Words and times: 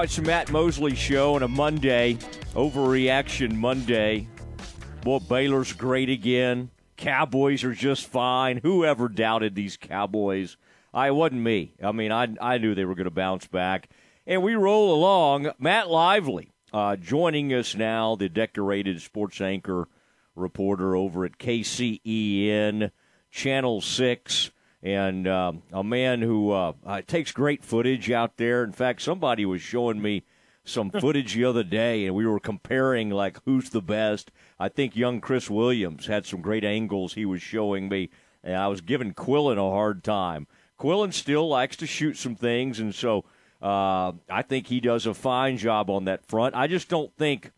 It's 0.00 0.16
the 0.16 0.22
Matt 0.22 0.50
Mosley 0.50 0.96
Show 0.96 1.36
on 1.36 1.44
a 1.44 1.48
Monday, 1.48 2.14
Overreaction 2.54 3.54
Monday. 3.54 4.26
Boy, 5.02 5.20
Baylor's 5.20 5.72
great 5.72 6.08
again. 6.08 6.70
Cowboys 6.96 7.62
are 7.62 7.72
just 7.72 8.08
fine. 8.08 8.56
Whoever 8.56 9.08
doubted 9.08 9.54
these 9.54 9.76
Cowboys? 9.76 10.56
I 10.92 11.12
wasn't 11.12 11.42
me. 11.42 11.74
I 11.80 11.92
mean, 11.92 12.10
I, 12.10 12.34
I 12.40 12.58
knew 12.58 12.74
they 12.74 12.84
were 12.84 12.96
going 12.96 13.04
to 13.04 13.12
bounce 13.12 13.46
back. 13.46 13.90
And 14.26 14.42
we 14.42 14.56
roll 14.56 14.92
along. 14.92 15.52
Matt 15.60 15.88
Lively 15.88 16.50
uh, 16.72 16.96
joining 16.96 17.52
us 17.52 17.76
now, 17.76 18.16
the 18.16 18.28
decorated 18.28 19.00
sports 19.02 19.40
anchor 19.40 19.86
reporter 20.34 20.96
over 20.96 21.24
at 21.24 21.38
KCEN, 21.38 22.90
Channel 23.30 23.80
6 23.80 24.50
and 24.82 25.26
uh, 25.26 25.52
a 25.72 25.84
man 25.84 26.22
who 26.22 26.50
uh, 26.50 26.72
uh, 26.84 27.02
takes 27.06 27.32
great 27.32 27.64
footage 27.64 28.10
out 28.10 28.36
there. 28.36 28.64
In 28.64 28.72
fact, 28.72 29.02
somebody 29.02 29.46
was 29.46 29.62
showing 29.62 30.02
me 30.02 30.24
some 30.64 30.90
footage 31.00 31.34
the 31.34 31.44
other 31.44 31.62
day, 31.62 32.06
and 32.06 32.14
we 32.14 32.26
were 32.26 32.40
comparing 32.40 33.10
like 33.10 33.38
who's 33.44 33.70
the 33.70 33.82
best. 33.82 34.30
I 34.58 34.68
think 34.68 34.96
young 34.96 35.20
Chris 35.20 35.48
Williams 35.48 36.06
had 36.06 36.26
some 36.26 36.40
great 36.40 36.64
angles 36.64 37.14
he 37.14 37.24
was 37.24 37.42
showing 37.42 37.88
me, 37.88 38.10
and 38.42 38.56
I 38.56 38.68
was 38.68 38.80
giving 38.80 39.14
Quillen 39.14 39.58
a 39.58 39.70
hard 39.70 40.02
time. 40.02 40.46
Quillen 40.78 41.12
still 41.12 41.48
likes 41.48 41.76
to 41.76 41.86
shoot 41.86 42.16
some 42.16 42.34
things, 42.34 42.80
and 42.80 42.94
so 42.94 43.24
uh, 43.62 44.12
I 44.28 44.42
think 44.42 44.66
he 44.66 44.80
does 44.80 45.06
a 45.06 45.14
fine 45.14 45.56
job 45.56 45.88
on 45.90 46.06
that 46.06 46.26
front. 46.26 46.56
I 46.56 46.66
just 46.66 46.88
don't 46.88 47.14
think 47.16 47.52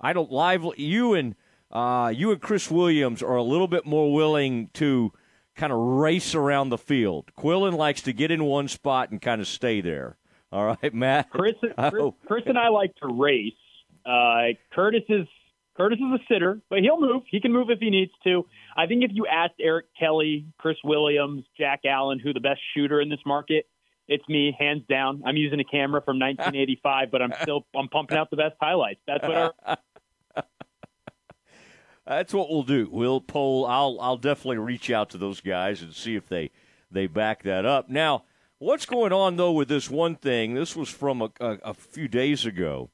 I 0.00 0.14
don't 0.14 0.32
live 0.32 0.64
you 0.78 1.14
and 1.14 1.34
uh, 1.70 2.12
you 2.14 2.30
and 2.30 2.40
Chris 2.40 2.70
Williams 2.70 3.22
are 3.22 3.36
a 3.36 3.42
little 3.42 3.68
bit 3.68 3.84
more 3.84 4.12
willing 4.12 4.70
to 4.74 5.12
kind 5.56 5.72
of 5.72 5.78
race 5.78 6.34
around 6.34 6.70
the 6.70 6.78
field. 6.78 7.30
Quillen 7.38 7.74
likes 7.74 8.02
to 8.02 8.12
get 8.12 8.30
in 8.30 8.44
one 8.44 8.68
spot 8.68 9.10
and 9.10 9.20
kind 9.20 9.40
of 9.40 9.46
stay 9.46 9.80
there. 9.80 10.16
All 10.52 10.66
right, 10.66 10.94
Matt. 10.94 11.30
Chris, 11.30 11.54
Chris, 11.60 12.12
Chris 12.26 12.44
and 12.46 12.58
I 12.58 12.68
like 12.68 12.94
to 12.96 13.08
race. 13.08 13.52
Uh, 14.06 14.54
Curtis 14.72 15.02
is 15.08 15.26
Curtis 15.76 15.98
is 15.98 16.20
a 16.20 16.32
sitter, 16.32 16.60
but 16.70 16.80
he'll 16.80 17.00
move. 17.00 17.22
He 17.28 17.40
can 17.40 17.52
move 17.52 17.70
if 17.70 17.80
he 17.80 17.90
needs 17.90 18.12
to. 18.24 18.46
I 18.76 18.86
think 18.86 19.02
if 19.02 19.10
you 19.12 19.26
asked 19.26 19.54
Eric 19.60 19.86
Kelly, 19.98 20.46
Chris 20.58 20.76
Williams, 20.84 21.44
Jack 21.58 21.80
Allen, 21.84 22.20
who 22.20 22.32
the 22.32 22.40
best 22.40 22.60
shooter 22.76 23.00
in 23.00 23.08
this 23.08 23.18
market, 23.26 23.66
it's 24.06 24.26
me, 24.28 24.54
hands 24.56 24.82
down. 24.88 25.22
I'm 25.26 25.36
using 25.36 25.58
a 25.60 25.64
camera 25.64 26.02
from 26.02 26.20
1985, 26.20 27.10
but 27.10 27.22
I'm 27.22 27.32
still 27.42 27.66
I'm 27.74 27.88
pumping 27.88 28.16
out 28.16 28.30
the 28.30 28.36
best 28.36 28.54
highlights. 28.60 29.00
That's 29.06 29.24
what 29.26 29.36
our 29.36 29.54
That's 32.06 32.34
what 32.34 32.50
we'll 32.50 32.64
do. 32.64 32.88
We'll 32.90 33.20
poll. 33.20 33.66
I'll 33.66 33.98
I'll 34.00 34.16
definitely 34.16 34.58
reach 34.58 34.90
out 34.90 35.10
to 35.10 35.18
those 35.18 35.40
guys 35.40 35.82
and 35.82 35.94
see 35.94 36.16
if 36.16 36.28
they 36.28 36.50
they 36.90 37.06
back 37.06 37.42
that 37.44 37.64
up. 37.64 37.88
Now, 37.88 38.24
what's 38.58 38.86
going 38.86 39.12
on 39.12 39.36
though 39.36 39.52
with 39.52 39.68
this 39.68 39.88
one 39.88 40.16
thing? 40.16 40.54
This 40.54 40.76
was 40.76 40.88
from 40.88 41.22
a, 41.22 41.30
a, 41.40 41.58
a 41.64 41.74
few 41.74 42.08
days 42.08 42.44
ago. 42.44 42.90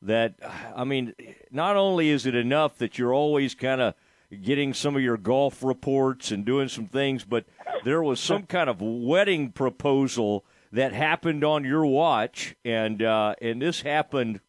That 0.00 0.34
I 0.76 0.84
mean, 0.84 1.14
not 1.50 1.76
only 1.76 2.10
is 2.10 2.26
it 2.26 2.34
enough 2.34 2.78
that 2.78 2.98
you're 2.98 3.14
always 3.14 3.54
kind 3.54 3.80
of 3.80 3.94
getting 4.42 4.74
some 4.74 4.96
of 4.96 5.02
your 5.02 5.16
golf 5.16 5.62
reports 5.62 6.30
and 6.30 6.44
doing 6.44 6.68
some 6.68 6.86
things, 6.86 7.24
but 7.24 7.46
there 7.84 8.02
was 8.02 8.20
some 8.20 8.42
kind 8.46 8.70
of 8.70 8.80
wedding 8.80 9.50
proposal 9.50 10.44
that 10.72 10.92
happened 10.92 11.42
on 11.44 11.64
your 11.64 11.86
watch, 11.86 12.54
and 12.64 13.02
uh, 13.02 13.34
and 13.40 13.62
this 13.62 13.82
happened 13.82 14.40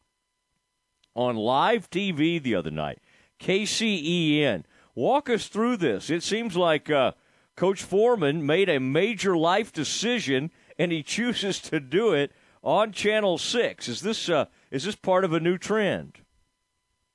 on 1.16 1.36
live 1.36 1.90
TV 1.90 2.42
the 2.42 2.56
other 2.56 2.72
night. 2.72 3.00
KCEN. 3.39 4.64
Walk 4.94 5.30
us 5.30 5.47
through 5.47 5.78
this. 5.78 6.09
It 6.09 6.23
seems 6.23 6.55
like 6.55 6.89
uh, 6.89 7.11
Coach 7.55 7.83
Foreman 7.83 8.45
made 8.45 8.69
a 8.69 8.80
major 8.80 9.38
life 9.38 9.73
decision, 9.73 10.52
and 10.78 10.91
he 10.91 11.03
chooses 11.03 11.59
to 11.61 11.80
do 11.80 12.13
it 12.13 12.31
on 12.63 12.91
Channel 12.91 13.38
Six. 13.38 13.88
Is 13.88 14.01
this 14.01 14.29
uh, 14.29 14.45
is 14.72 14.84
this 14.84 14.95
part 14.95 15.24
of 15.24 15.34
a 15.34 15.40
new 15.40 15.57
trend? 15.57 16.19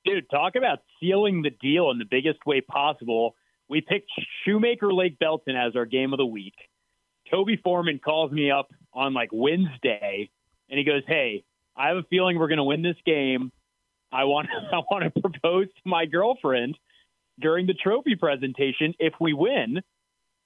Dude, 0.05 0.29
talk 0.29 0.55
about 0.55 0.79
sealing 0.99 1.41
the 1.41 1.51
deal 1.51 1.91
in 1.91 1.99
the 1.99 2.05
biggest 2.09 2.39
way 2.45 2.61
possible. 2.61 3.35
We 3.69 3.81
picked 3.81 4.09
Shoemaker 4.45 4.91
Lake 4.91 5.19
Belton 5.19 5.55
as 5.55 5.75
our 5.75 5.85
game 5.85 6.13
of 6.13 6.17
the 6.17 6.25
week. 6.25 6.55
Toby 7.29 7.59
Foreman 7.63 7.99
calls 7.99 8.31
me 8.31 8.51
up 8.51 8.69
on 8.93 9.13
like 9.13 9.29
Wednesday, 9.31 10.29
and 10.69 10.77
he 10.77 10.83
goes, 10.83 11.03
"Hey, 11.07 11.43
I 11.75 11.89
have 11.89 11.97
a 11.97 12.03
feeling 12.03 12.37
we're 12.37 12.47
going 12.47 12.57
to 12.57 12.63
win 12.63 12.81
this 12.81 12.97
game. 13.05 13.51
I 14.11 14.25
want 14.25 14.47
I 14.71 14.77
want 14.77 15.13
to 15.13 15.21
propose 15.21 15.67
to 15.67 15.81
my 15.85 16.05
girlfriend 16.05 16.77
during 17.39 17.67
the 17.67 17.73
trophy 17.73 18.15
presentation 18.15 18.93
if 18.99 19.13
we 19.19 19.33
win. 19.33 19.81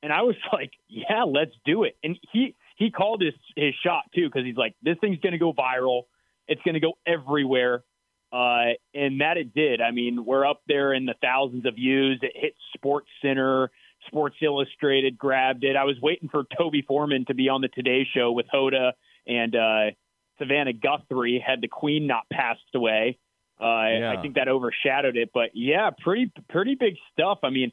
And 0.03 0.13
I 0.13 0.21
was 0.21 0.35
like, 0.53 0.71
yeah, 0.87 1.23
let's 1.23 1.55
do 1.65 1.83
it. 1.83 1.97
And 2.03 2.17
he 2.31 2.55
he 2.77 2.91
called 2.91 3.21
his 3.21 3.33
his 3.55 3.73
shot 3.83 4.03
too 4.13 4.27
because 4.27 4.45
he's 4.45 4.57
like, 4.57 4.75
this 4.81 4.97
thing's 4.99 5.19
to 5.33 5.37
go 5.37 5.53
viral. 5.53 6.03
It's 6.47 6.61
to 6.75 6.79
go 6.79 6.93
everywhere. 7.07 7.83
Uh, 8.31 8.73
and 8.93 9.21
that 9.21 9.37
it 9.37 9.53
did. 9.53 9.81
I 9.81 9.91
mean, 9.91 10.25
we're 10.25 10.45
up 10.45 10.61
there 10.67 10.93
in 10.93 11.05
the 11.05 11.15
thousands 11.21 11.65
of 11.65 11.75
views. 11.75 12.19
It 12.21 12.33
hit 12.35 12.53
Sports 12.75 13.07
Center, 13.21 13.71
Sports 14.07 14.35
Illustrated 14.41 15.17
grabbed 15.17 15.63
it. 15.63 15.75
I 15.75 15.85
was 15.85 15.95
waiting 16.01 16.27
for 16.27 16.43
Toby 16.57 16.83
Foreman 16.85 17.25
to 17.27 17.33
be 17.33 17.49
on 17.49 17.61
the 17.61 17.69
Today 17.69 18.05
Show 18.13 18.31
with 18.31 18.47
Hoda 18.53 18.91
and 19.25 19.55
uh, 19.55 19.91
Savannah 20.37 20.73
Guthrie 20.73 21.43
had 21.45 21.61
the 21.61 21.67
Queen 21.67 22.07
not 22.07 22.27
passed 22.31 22.59
away. 22.73 23.17
Uh, 23.59 23.65
yeah. 23.65 24.11
I 24.11 24.21
think 24.21 24.35
that 24.35 24.49
overshadowed 24.49 25.15
it, 25.15 25.31
but 25.33 25.51
yeah, 25.53 25.89
pretty 26.03 26.31
pretty 26.49 26.75
big 26.75 26.95
stuff. 27.13 27.39
I 27.43 27.49
mean, 27.49 27.71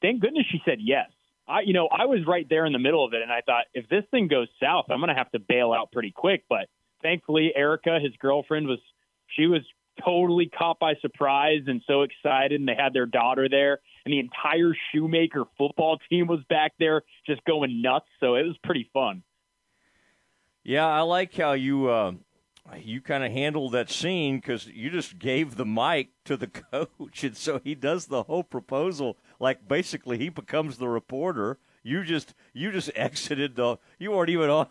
thank 0.00 0.20
goodness 0.20 0.46
she 0.50 0.60
said 0.64 0.78
yes. 0.80 1.10
I 1.46 1.60
you 1.60 1.74
know 1.74 1.88
I 1.88 2.06
was 2.06 2.20
right 2.26 2.46
there 2.48 2.64
in 2.64 2.72
the 2.72 2.78
middle 2.78 3.04
of 3.04 3.12
it, 3.12 3.20
and 3.20 3.30
I 3.30 3.42
thought 3.42 3.64
if 3.74 3.88
this 3.88 4.04
thing 4.10 4.28
goes 4.28 4.48
south, 4.62 4.86
I'm 4.90 5.00
going 5.00 5.08
to 5.08 5.14
have 5.14 5.30
to 5.32 5.38
bail 5.38 5.72
out 5.72 5.92
pretty 5.92 6.10
quick. 6.10 6.44
But 6.48 6.68
thankfully, 7.02 7.52
Erica, 7.54 7.98
his 8.02 8.12
girlfriend, 8.18 8.66
was 8.66 8.78
she 9.36 9.46
was 9.46 9.60
totally 10.02 10.46
caught 10.46 10.78
by 10.78 10.94
surprise 11.02 11.62
and 11.66 11.82
so 11.86 12.02
excited, 12.02 12.58
and 12.58 12.68
they 12.68 12.74
had 12.74 12.94
their 12.94 13.06
daughter 13.06 13.46
there, 13.48 13.80
and 14.06 14.12
the 14.12 14.20
entire 14.20 14.74
Shoemaker 14.92 15.44
football 15.58 15.98
team 16.10 16.28
was 16.28 16.40
back 16.48 16.72
there 16.78 17.02
just 17.26 17.44
going 17.44 17.82
nuts. 17.82 18.06
So 18.20 18.36
it 18.36 18.44
was 18.44 18.56
pretty 18.64 18.88
fun. 18.94 19.22
Yeah, 20.62 20.86
I 20.86 21.02
like 21.02 21.36
how 21.36 21.52
you. 21.52 21.88
Uh 21.88 22.12
you 22.82 23.00
kind 23.00 23.24
of 23.24 23.32
handled 23.32 23.72
that 23.72 23.90
scene 23.90 24.36
because 24.36 24.66
you 24.66 24.90
just 24.90 25.18
gave 25.18 25.56
the 25.56 25.66
mic 25.66 26.08
to 26.24 26.36
the 26.36 26.46
coach, 26.72 27.24
and 27.24 27.36
so 27.36 27.60
he 27.62 27.74
does 27.74 28.06
the 28.06 28.24
whole 28.24 28.42
proposal. 28.42 29.16
Like 29.38 29.68
basically, 29.68 30.18
he 30.18 30.28
becomes 30.28 30.78
the 30.78 30.88
reporter. 30.88 31.58
You 31.82 32.04
just 32.04 32.34
you 32.52 32.72
just 32.72 32.90
exited 32.96 33.56
the. 33.56 33.76
You 33.98 34.12
weren't 34.12 34.30
even 34.30 34.50
on 34.50 34.66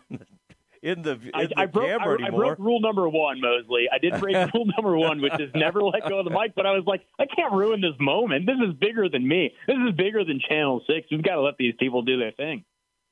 in 0.84 1.00
the, 1.00 1.12
in 1.12 1.30
I, 1.32 1.46
the 1.46 1.54
I 1.56 1.66
broke, 1.66 1.86
camera 1.86 2.20
I, 2.20 2.24
anymore. 2.24 2.44
I 2.44 2.48
broke 2.48 2.58
rule 2.58 2.80
number 2.80 3.08
one, 3.08 3.40
Mosley. 3.40 3.88
I 3.90 3.98
did 3.98 4.20
break 4.20 4.36
rule 4.54 4.66
number 4.76 4.96
one, 4.96 5.22
which 5.22 5.40
is 5.40 5.50
never 5.54 5.82
let 5.82 6.06
go 6.06 6.18
of 6.18 6.24
the 6.24 6.30
mic. 6.30 6.54
But 6.54 6.66
I 6.66 6.72
was 6.72 6.84
like, 6.86 7.00
I 7.18 7.24
can't 7.26 7.52
ruin 7.52 7.80
this 7.80 7.94
moment. 7.98 8.46
This 8.46 8.58
is 8.68 8.74
bigger 8.74 9.08
than 9.08 9.26
me. 9.26 9.54
This 9.66 9.78
is 9.88 9.94
bigger 9.96 10.24
than 10.24 10.40
Channel 10.46 10.82
Six. 10.86 11.06
We've 11.10 11.22
got 11.22 11.36
to 11.36 11.40
let 11.40 11.56
these 11.56 11.74
people 11.78 12.02
do 12.02 12.18
their 12.18 12.32
thing. 12.32 12.64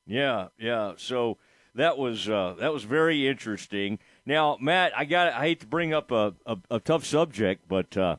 Yeah, 0.05 0.49
yeah. 0.59 0.93
So 0.97 1.39
that 1.73 1.97
was 1.97 2.29
uh, 2.29 2.55
that 2.59 2.71
was 2.71 2.83
very 2.83 3.27
interesting. 3.27 3.97
Now, 4.25 4.57
Matt, 4.59 4.97
I 4.97 5.05
got 5.05 5.33
I 5.33 5.41
hate 5.41 5.59
to 5.61 5.67
bring 5.67 5.93
up 5.93 6.11
a, 6.11 6.33
a, 6.45 6.57
a 6.71 6.79
tough 6.79 7.05
subject, 7.05 7.67
but 7.67 7.97
uh, 7.97 8.17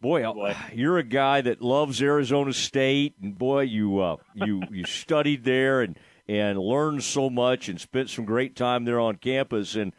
boy, 0.00 0.24
boy, 0.24 0.54
you're 0.74 0.98
a 0.98 1.04
guy 1.04 1.40
that 1.40 1.62
loves 1.62 2.02
Arizona 2.02 2.52
State, 2.52 3.14
and 3.22 3.38
boy, 3.38 3.62
you 3.62 4.00
uh, 4.00 4.16
you 4.34 4.62
you 4.70 4.84
studied 4.84 5.44
there 5.44 5.80
and 5.80 5.98
and 6.28 6.58
learned 6.58 7.02
so 7.02 7.30
much 7.30 7.68
and 7.68 7.80
spent 7.80 8.10
some 8.10 8.24
great 8.24 8.54
time 8.54 8.84
there 8.84 9.00
on 9.00 9.16
campus. 9.16 9.74
And 9.74 9.92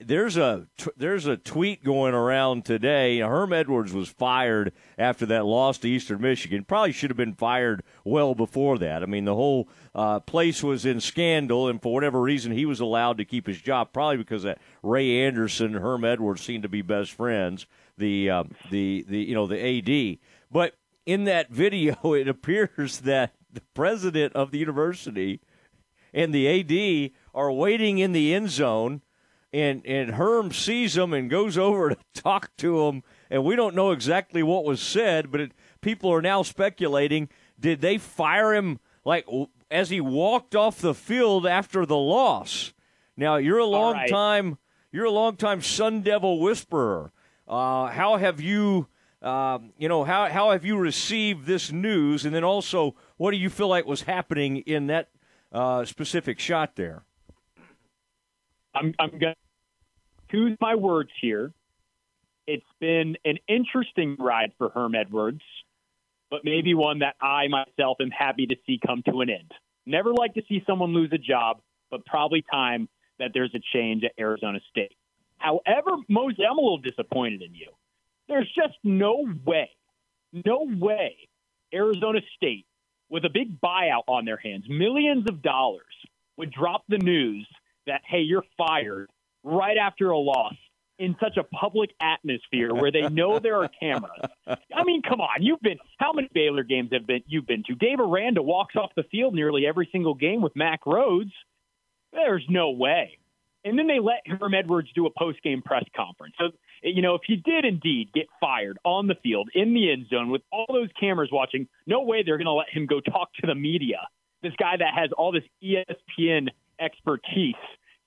there's 0.00 0.36
a 0.36 0.66
there's 0.96 1.26
a 1.26 1.36
tweet 1.36 1.84
going 1.84 2.14
around 2.14 2.64
today. 2.64 3.18
Herm 3.20 3.52
Edwards 3.52 3.92
was 3.92 4.08
fired 4.08 4.72
after 4.98 5.26
that 5.26 5.44
loss 5.44 5.78
to 5.78 5.88
Eastern 5.88 6.22
Michigan. 6.22 6.64
Probably 6.64 6.92
should 6.92 7.10
have 7.10 7.16
been 7.16 7.34
fired 7.34 7.82
well 8.04 8.34
before 8.34 8.78
that. 8.78 9.02
I 9.02 9.06
mean, 9.06 9.26
the 9.26 9.34
whole 9.34 9.68
uh, 9.94 10.20
place 10.20 10.62
was 10.62 10.86
in 10.86 11.00
scandal, 11.00 11.68
and 11.68 11.82
for 11.82 11.92
whatever 11.92 12.20
reason, 12.20 12.52
he 12.52 12.64
was 12.64 12.80
allowed 12.80 13.18
to 13.18 13.24
keep 13.24 13.46
his 13.46 13.60
job. 13.60 13.92
Probably 13.92 14.16
because 14.16 14.42
that 14.44 14.58
Ray 14.82 15.24
Anderson 15.26 15.74
and 15.74 15.82
Herm 15.82 16.04
Edwards 16.04 16.42
seemed 16.42 16.62
to 16.62 16.68
be 16.68 16.82
best 16.82 17.12
friends. 17.12 17.66
The 17.98 18.30
uh, 18.30 18.44
the 18.70 19.04
the 19.06 19.18
you 19.18 19.34
know 19.34 19.46
the 19.46 19.60
AD, 19.60 20.18
but 20.50 20.74
in 21.04 21.24
that 21.24 21.50
video, 21.50 21.94
it 22.14 22.28
appears 22.28 23.00
that 23.00 23.34
the 23.52 23.62
president 23.74 24.34
of 24.34 24.50
the 24.50 24.58
university 24.58 25.40
and 26.14 26.32
the 26.32 26.48
AD 26.48 27.12
are 27.34 27.52
waiting 27.52 27.98
in 27.98 28.12
the 28.12 28.34
end 28.34 28.50
zone 28.50 29.02
and 29.52 29.84
and 29.84 30.12
Herm 30.12 30.52
sees 30.52 30.96
him 30.96 31.12
and 31.12 31.30
goes 31.30 31.58
over 31.58 31.90
to 31.90 31.96
talk 32.14 32.56
to 32.58 32.86
him, 32.86 33.02
and 33.30 33.44
we 33.44 33.56
don't 33.56 33.74
know 33.74 33.90
exactly 33.90 34.42
what 34.42 34.64
was 34.64 34.80
said, 34.80 35.30
but 35.30 35.40
it, 35.40 35.52
people 35.80 36.12
are 36.12 36.22
now 36.22 36.42
speculating: 36.42 37.28
did 37.58 37.80
they 37.80 37.98
fire 37.98 38.54
him 38.54 38.78
like 39.04 39.26
as 39.70 39.90
he 39.90 40.00
walked 40.00 40.54
off 40.54 40.78
the 40.78 40.94
field 40.94 41.46
after 41.46 41.84
the 41.84 41.96
loss? 41.96 42.72
Now 43.16 43.36
you're 43.36 43.58
a 43.58 43.66
long 43.66 43.94
right. 43.94 44.08
time 44.08 44.58
you're 44.92 45.04
a 45.04 45.10
long 45.10 45.36
time 45.36 45.62
Sun 45.62 46.02
Devil 46.02 46.40
whisperer. 46.40 47.12
Uh, 47.46 47.86
how 47.86 48.16
have 48.16 48.40
you? 48.40 48.88
Um, 49.22 49.72
you 49.76 49.88
know 49.88 50.02
how 50.04 50.28
how 50.28 50.52
have 50.52 50.64
you 50.64 50.78
received 50.78 51.46
this 51.46 51.70
news, 51.70 52.24
and 52.24 52.34
then 52.34 52.44
also 52.44 52.94
what 53.16 53.32
do 53.32 53.36
you 53.36 53.50
feel 53.50 53.68
like 53.68 53.86
was 53.86 54.02
happening 54.02 54.58
in 54.58 54.86
that 54.86 55.08
uh, 55.52 55.84
specific 55.84 56.38
shot 56.38 56.76
there? 56.76 57.04
I'm 58.74 58.94
I'm 58.98 59.10
going 59.10 59.34
to 59.34 60.30
choose 60.30 60.56
my 60.60 60.74
words 60.74 61.10
here. 61.20 61.52
It's 62.46 62.66
been 62.80 63.16
an 63.24 63.38
interesting 63.48 64.16
ride 64.18 64.52
for 64.58 64.70
Herm 64.70 64.94
Edwards, 64.94 65.42
but 66.30 66.40
maybe 66.44 66.74
one 66.74 67.00
that 67.00 67.16
I 67.20 67.48
myself 67.48 67.98
am 68.00 68.10
happy 68.10 68.46
to 68.46 68.56
see 68.66 68.80
come 68.84 69.02
to 69.08 69.20
an 69.20 69.30
end. 69.30 69.52
Never 69.86 70.12
like 70.12 70.34
to 70.34 70.42
see 70.48 70.62
someone 70.66 70.92
lose 70.92 71.10
a 71.12 71.18
job, 71.18 71.60
but 71.90 72.04
probably 72.06 72.42
time 72.42 72.88
that 73.18 73.30
there's 73.34 73.54
a 73.54 73.60
change 73.72 74.04
at 74.04 74.12
Arizona 74.18 74.60
State. 74.70 74.92
However, 75.38 75.96
Mosey, 76.08 76.44
I'm 76.44 76.58
a 76.58 76.60
little 76.60 76.78
disappointed 76.78 77.42
in 77.42 77.54
you. 77.54 77.68
There's 78.28 78.50
just 78.54 78.74
no 78.84 79.26
way, 79.44 79.70
no 80.32 80.66
way 80.68 81.16
Arizona 81.72 82.20
State, 82.36 82.66
with 83.08 83.24
a 83.24 83.30
big 83.30 83.60
buyout 83.60 84.04
on 84.06 84.24
their 84.24 84.36
hands, 84.36 84.66
millions 84.68 85.24
of 85.28 85.42
dollars, 85.42 85.82
would 86.36 86.52
drop 86.52 86.84
the 86.88 86.98
news 86.98 87.46
that, 87.90 88.02
hey, 88.06 88.20
you're 88.20 88.44
fired 88.56 89.10
right 89.42 89.76
after 89.76 90.10
a 90.10 90.18
loss 90.18 90.54
in 90.98 91.16
such 91.18 91.38
a 91.38 91.44
public 91.44 91.90
atmosphere 92.00 92.74
where 92.74 92.92
they 92.92 93.08
know 93.08 93.38
there 93.38 93.62
are 93.62 93.70
cameras. 93.80 94.20
I 94.46 94.84
mean, 94.84 95.02
come 95.02 95.20
on, 95.20 95.42
you've 95.42 95.60
been 95.60 95.78
how 95.98 96.12
many 96.12 96.28
Baylor 96.32 96.62
games 96.62 96.90
have 96.92 97.06
been 97.06 97.22
you've 97.26 97.46
been 97.46 97.62
to? 97.64 97.74
Dave 97.74 98.00
Aranda 98.00 98.42
walks 98.42 98.76
off 98.76 98.90
the 98.96 99.04
field 99.04 99.34
nearly 99.34 99.66
every 99.66 99.88
single 99.90 100.14
game 100.14 100.42
with 100.42 100.54
Mack 100.54 100.84
Rhoades. 100.84 101.32
There's 102.12 102.44
no 102.48 102.70
way. 102.70 103.18
And 103.64 103.78
then 103.78 103.86
they 103.86 103.98
let 103.98 104.26
Herm 104.26 104.54
Edwards 104.54 104.88
do 104.94 105.06
a 105.06 105.10
post 105.10 105.42
game 105.42 105.62
press 105.62 105.84
conference. 105.94 106.34
So, 106.38 106.50
you 106.82 107.02
know, 107.02 107.14
if 107.14 107.22
he 107.26 107.36
did 107.36 107.64
indeed 107.64 108.10
get 108.12 108.26
fired 108.40 108.78
on 108.84 109.06
the 109.06 109.14
field 109.22 109.50
in 109.54 109.74
the 109.74 109.90
end 109.92 110.06
zone 110.08 110.30
with 110.30 110.42
all 110.50 110.66
those 110.68 110.88
cameras 110.98 111.30
watching, 111.32 111.68
no 111.86 112.02
way 112.02 112.22
they're 112.22 112.38
going 112.38 112.46
to 112.46 112.52
let 112.52 112.68
him 112.70 112.86
go 112.86 113.00
talk 113.00 113.32
to 113.40 113.46
the 113.46 113.54
media. 113.54 114.08
This 114.42 114.54
guy 114.58 114.76
that 114.78 114.94
has 114.94 115.10
all 115.16 115.32
this 115.32 115.44
ESPN 115.62 116.48
expertise, 116.80 117.54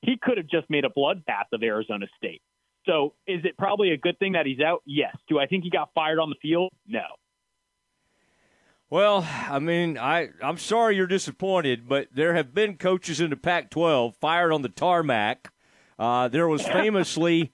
he 0.04 0.18
could 0.22 0.38
have 0.38 0.48
just 0.48 0.70
made 0.70 0.86
a 0.86 0.90
bloodbath 0.90 1.52
of 1.52 1.64
Arizona 1.64 2.08
State. 2.18 2.42
So, 2.86 3.14
is 3.26 3.46
it 3.46 3.58
probably 3.58 3.92
a 3.92 3.98
good 3.98 4.20
thing 4.20 4.34
that 4.34 4.46
he's 4.46 4.60
out? 4.60 4.82
Yes. 4.86 5.16
Do 5.30 5.40
I 5.40 5.46
think 5.46 5.64
he 5.64 5.70
got 5.70 5.90
fired 5.96 6.20
on 6.20 6.30
the 6.30 6.36
field? 6.42 6.72
No. 6.86 7.04
Well, 8.90 9.28
I 9.50 9.60
mean, 9.60 9.98
I 9.98 10.30
I'm 10.44 10.58
sorry 10.58 10.96
you're 10.96 11.08
disappointed, 11.08 11.88
but 11.88 12.10
there 12.14 12.36
have 12.36 12.54
been 12.54 12.78
coaches 12.78 13.20
in 13.22 13.30
the 13.30 13.38
Pac-12 13.38 14.16
fired 14.18 14.52
on 14.52 14.62
the 14.62 14.70
tarmac. 14.70 15.52
Uh, 15.98 16.28
there 16.28 16.48
was 16.48 16.62
famously 16.68 17.54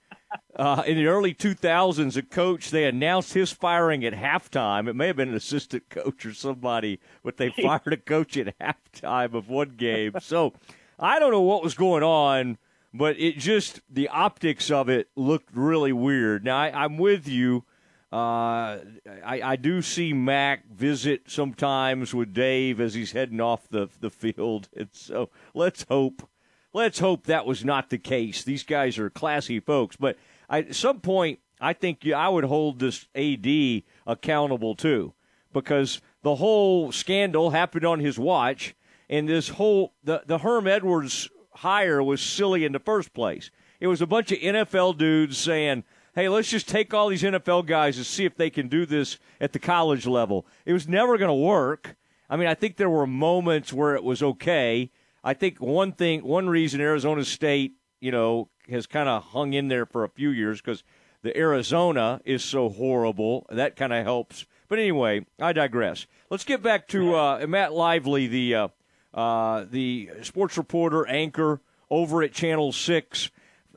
uh, 0.56 0.82
in 0.86 0.96
the 0.96 1.06
early 1.06 1.32
2000s 1.32 2.16
a 2.16 2.22
coach 2.22 2.70
they 2.70 2.84
announced 2.84 3.32
his 3.32 3.52
firing 3.52 4.04
at 4.04 4.12
halftime. 4.12 4.88
It 4.88 4.94
may 4.94 5.06
have 5.06 5.16
been 5.16 5.30
an 5.30 5.34
assistant 5.34 5.88
coach 5.88 6.26
or 6.26 6.34
somebody, 6.34 7.00
but 7.22 7.36
they 7.36 7.50
fired 7.62 7.92
a 7.92 7.96
coach 7.96 8.36
at 8.36 8.58
halftime 8.58 9.34
of 9.34 9.48
one 9.48 9.70
game. 9.76 10.12
So 10.20 10.52
I 11.00 11.18
don't 11.18 11.32
know 11.32 11.40
what 11.40 11.62
was 11.62 11.74
going 11.74 12.02
on, 12.02 12.58
but 12.94 13.18
it 13.18 13.38
just 13.38 13.80
the 13.90 14.08
optics 14.08 14.70
of 14.70 14.88
it 14.88 15.08
looked 15.16 15.48
really 15.54 15.92
weird. 15.92 16.44
Now 16.44 16.58
I, 16.58 16.84
I'm 16.84 16.98
with 16.98 17.26
you 17.26 17.64
uh, 18.12 18.78
I, 19.24 19.40
I 19.42 19.56
do 19.56 19.82
see 19.82 20.12
Mack 20.12 20.68
visit 20.68 21.30
sometimes 21.30 22.12
with 22.12 22.34
Dave 22.34 22.80
as 22.80 22.94
he's 22.94 23.12
heading 23.12 23.40
off 23.40 23.68
the, 23.68 23.88
the 24.00 24.10
field. 24.10 24.68
And 24.76 24.88
so 24.92 25.30
let's 25.54 25.84
hope 25.88 26.28
let's 26.72 26.98
hope 26.98 27.26
that 27.26 27.46
was 27.46 27.64
not 27.64 27.90
the 27.90 27.98
case. 27.98 28.42
These 28.42 28.64
guys 28.64 28.98
are 28.98 29.10
classy 29.10 29.60
folks. 29.60 29.96
But 29.96 30.16
I, 30.48 30.60
at 30.60 30.74
some 30.74 31.00
point, 31.00 31.38
I 31.60 31.72
think 31.72 32.06
I 32.06 32.28
would 32.28 32.44
hold 32.44 32.78
this 32.78 33.06
AD 33.14 33.82
accountable 34.06 34.74
too, 34.74 35.14
because 35.52 36.00
the 36.22 36.36
whole 36.36 36.90
scandal 36.90 37.50
happened 37.50 37.84
on 37.84 38.00
his 38.00 38.18
watch, 38.18 38.74
and 39.10 39.28
this 39.28 39.50
whole 39.50 39.92
the 40.02 40.22
the 40.24 40.38
Herm 40.38 40.66
Edwards 40.66 41.28
hire 41.56 42.02
was 42.02 42.22
silly 42.22 42.64
in 42.64 42.72
the 42.72 42.78
first 42.78 43.12
place. 43.12 43.50
It 43.78 43.88
was 43.88 44.00
a 44.00 44.06
bunch 44.06 44.32
of 44.32 44.38
NFL 44.38 44.96
dudes 44.96 45.36
saying 45.36 45.84
hey, 46.14 46.28
let's 46.28 46.50
just 46.50 46.68
take 46.68 46.92
all 46.92 47.08
these 47.08 47.22
NFL 47.22 47.66
guys 47.66 47.96
and 47.96 48.06
see 48.06 48.24
if 48.24 48.36
they 48.36 48.50
can 48.50 48.68
do 48.68 48.84
this 48.84 49.18
at 49.40 49.52
the 49.52 49.58
college 49.58 50.06
level. 50.06 50.46
It 50.64 50.72
was 50.72 50.88
never 50.88 51.16
going 51.16 51.28
to 51.28 51.34
work. 51.34 51.96
I 52.28 52.36
mean, 52.36 52.48
I 52.48 52.54
think 52.54 52.76
there 52.76 52.90
were 52.90 53.06
moments 53.06 53.72
where 53.72 53.94
it 53.94 54.04
was 54.04 54.22
okay. 54.22 54.90
I 55.22 55.34
think 55.34 55.60
one 55.60 55.92
thing, 55.92 56.24
one 56.24 56.48
reason 56.48 56.80
Arizona 56.80 57.24
State, 57.24 57.74
you 58.00 58.10
know, 58.10 58.48
has 58.68 58.86
kind 58.86 59.08
of 59.08 59.22
hung 59.22 59.52
in 59.52 59.68
there 59.68 59.86
for 59.86 60.04
a 60.04 60.08
few 60.08 60.30
years 60.30 60.60
because 60.60 60.82
the 61.22 61.36
Arizona 61.36 62.20
is 62.24 62.42
so 62.42 62.68
horrible. 62.68 63.46
That 63.50 63.76
kind 63.76 63.92
of 63.92 64.04
helps. 64.04 64.46
But 64.68 64.78
anyway, 64.78 65.26
I 65.40 65.52
digress. 65.52 66.06
Let's 66.30 66.44
get 66.44 66.62
back 66.62 66.86
to 66.88 67.14
uh, 67.14 67.46
Matt 67.48 67.72
Lively, 67.72 68.26
the 68.26 68.54
uh, 68.54 68.68
uh, 69.14 69.64
the 69.70 70.10
sports 70.22 70.56
reporter 70.56 71.06
anchor 71.06 71.60
over 71.90 72.22
at 72.22 72.32
Channel 72.32 72.72
Six. 72.72 73.30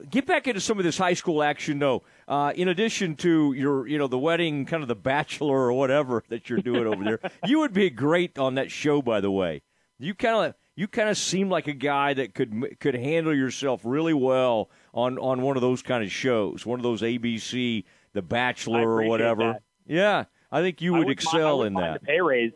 Get 0.09 0.25
back 0.25 0.47
into 0.47 0.59
some 0.59 0.79
of 0.79 0.83
this 0.83 0.97
high 0.97 1.13
school 1.13 1.43
action, 1.43 1.79
though. 1.79 2.03
Uh, 2.27 2.51
in 2.55 2.67
addition 2.67 3.15
to 3.17 3.53
your, 3.53 3.87
you 3.87 3.97
know, 3.97 4.07
the 4.07 4.17
wedding, 4.17 4.65
kind 4.65 4.81
of 4.81 4.87
the 4.87 4.95
bachelor 4.95 5.55
or 5.55 5.73
whatever 5.73 6.23
that 6.29 6.49
you're 6.49 6.59
doing 6.59 6.87
over 6.87 7.03
there, 7.03 7.19
you 7.45 7.59
would 7.59 7.73
be 7.73 7.89
great 7.89 8.37
on 8.37 8.55
that 8.55 8.71
show. 8.71 9.01
By 9.01 9.21
the 9.21 9.31
way, 9.31 9.61
you 9.99 10.13
kind 10.13 10.47
of 10.47 10.55
you 10.75 10.87
kind 10.87 11.09
of 11.09 11.17
seem 11.17 11.49
like 11.49 11.67
a 11.67 11.73
guy 11.73 12.13
that 12.13 12.33
could 12.33 12.79
could 12.79 12.95
handle 12.95 13.35
yourself 13.35 13.81
really 13.83 14.13
well 14.13 14.69
on 14.93 15.17
on 15.19 15.41
one 15.41 15.55
of 15.57 15.61
those 15.61 15.81
kind 15.81 16.03
of 16.03 16.11
shows, 16.11 16.65
one 16.65 16.79
of 16.79 16.83
those 16.83 17.01
ABC, 17.01 17.83
The 18.13 18.21
Bachelor 18.21 18.89
or 18.89 19.03
whatever. 19.03 19.53
That. 19.53 19.63
Yeah, 19.85 20.25
I 20.51 20.61
think 20.61 20.81
you 20.81 20.93
would, 20.93 21.07
would 21.07 21.11
excel 21.11 21.59
mind, 21.59 21.67
in 21.67 21.73
that. 21.81 22.03
pay 22.03 22.21
raise. 22.21 22.53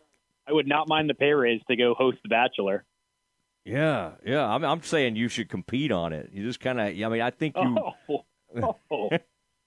I 0.48 0.52
would 0.52 0.66
not 0.66 0.88
mind 0.88 1.10
the 1.10 1.14
pay 1.14 1.32
raise 1.32 1.60
to 1.68 1.76
go 1.76 1.94
host 1.94 2.18
The 2.22 2.28
Bachelor. 2.28 2.84
Yeah, 3.64 4.12
yeah. 4.24 4.46
I'm, 4.46 4.64
I'm 4.64 4.82
saying 4.82 5.16
you 5.16 5.28
should 5.28 5.48
compete 5.48 5.92
on 5.92 6.12
it. 6.12 6.30
You 6.32 6.44
just 6.44 6.60
kind 6.60 6.80
of. 6.80 6.86
I 6.86 7.08
mean, 7.08 7.20
I 7.20 7.30
think 7.30 7.56
you. 7.56 7.78
Oh. 8.08 8.74
oh. 8.90 9.10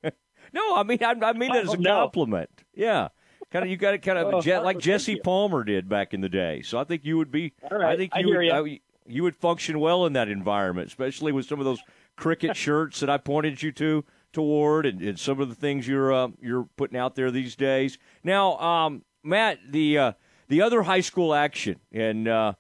No, 0.54 0.76
I 0.76 0.84
mean 0.84 0.98
I, 1.02 1.12
I 1.12 1.34
mean 1.34 1.54
that 1.54 1.64
as 1.64 1.74
a 1.74 1.78
oh, 1.78 1.84
compliment. 1.84 2.50
Yeah, 2.74 3.10
kind 3.52 3.64
of 3.64 3.72
you 3.72 3.78
got 3.78 3.94
it 3.94 4.00
kind 4.00 4.18
of 4.18 4.34
oh, 4.34 4.62
like 4.62 4.80
Jesse 4.80 5.16
Palmer 5.16 5.64
did 5.64 5.88
back 5.88 6.14
in 6.14 6.20
the 6.20 6.28
day. 6.28 6.62
So 6.62 6.78
I 6.78 6.84
think 6.84 7.06
you 7.06 7.18
would 7.18 7.32
be. 7.32 7.54
I 7.64 7.96
think 7.96 8.12
you 8.18 8.34
I 8.34 8.38
would. 8.38 8.46
You. 8.46 8.52
I, 8.52 8.80
you 9.08 9.24
would 9.24 9.36
function 9.36 9.80
well 9.80 10.06
in 10.06 10.14
that 10.14 10.28
environment, 10.28 10.88
especially 10.88 11.32
with 11.32 11.46
some 11.46 11.60
of 11.60 11.66
those 11.66 11.80
cricket 12.18 12.56
shirts 12.56 13.00
that 13.00 13.10
I 13.10 13.18
pointed 13.18 13.62
you 13.64 13.72
to 13.74 14.04
toward, 14.34 14.86
and, 14.86 15.02
and 15.02 15.20
some 15.20 15.40
of 15.40 15.50
the 15.50 15.56
things 15.56 15.88
you're 15.88 16.14
uh, 16.14 16.30
you're 16.42 16.68
putting 16.76 16.98
out 16.98 17.16
there 17.16 17.32
these 17.32 17.56
days. 17.56 17.98
Now, 18.24 18.58
um, 18.58 19.04
Matt, 19.24 19.60
the 19.70 19.98
uh, 19.98 20.12
the 20.52 20.62
other 20.62 20.84
high 20.84 21.00
school 21.00 21.34
action, 21.34 21.80
and 21.94 22.28
uh, 22.28 22.54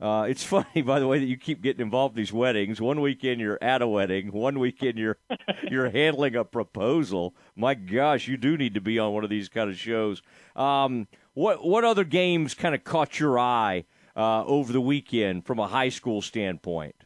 uh, 0.00 0.26
it's 0.28 0.44
funny, 0.54 0.82
by 0.82 1.00
the 1.00 1.06
way, 1.06 1.18
that 1.18 1.24
you 1.24 1.36
keep 1.36 1.62
getting 1.62 1.80
involved 1.80 2.14
in 2.14 2.22
these 2.22 2.32
weddings. 2.32 2.80
One 2.80 3.00
weekend 3.00 3.40
you're 3.40 3.58
at 3.62 3.82
a 3.82 3.88
wedding, 3.88 4.30
one 4.32 4.58
weekend 4.58 4.98
you're 4.98 5.16
you're 5.70 5.90
handling 5.90 6.36
a 6.36 6.44
proposal. 6.44 7.34
My 7.56 7.74
gosh, 7.74 8.28
you 8.28 8.36
do 8.36 8.56
need 8.56 8.74
to 8.74 8.80
be 8.80 8.98
on 8.98 9.12
one 9.12 9.24
of 9.24 9.30
these 9.30 9.48
kind 9.48 9.70
of 9.70 9.76
shows. 9.76 10.22
Um, 10.54 11.08
what 11.34 11.64
what 11.64 11.84
other 11.84 12.04
games 12.04 12.54
kind 12.54 12.74
of 12.74 12.84
caught 12.84 13.18
your 13.18 13.38
eye 13.38 13.86
uh, 14.14 14.44
over 14.44 14.72
the 14.72 14.80
weekend 14.80 15.46
from 15.46 15.58
a 15.58 15.66
high 15.66 15.88
school 15.88 16.20
standpoint? 16.20 16.96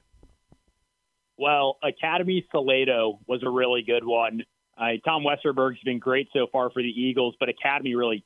Well, 1.39 1.79
Academy 1.83 2.45
Salado 2.51 3.21
was 3.27 3.43
a 3.45 3.49
really 3.49 3.83
good 3.83 4.05
one. 4.05 4.43
Uh, 4.77 4.93
Tom 5.05 5.25
Westerberg's 5.25 5.81
been 5.85 5.99
great 5.99 6.29
so 6.33 6.47
far 6.51 6.71
for 6.71 6.83
the 6.83 6.89
Eagles, 6.89 7.35
but 7.39 7.49
Academy 7.49 7.95
really 7.95 8.25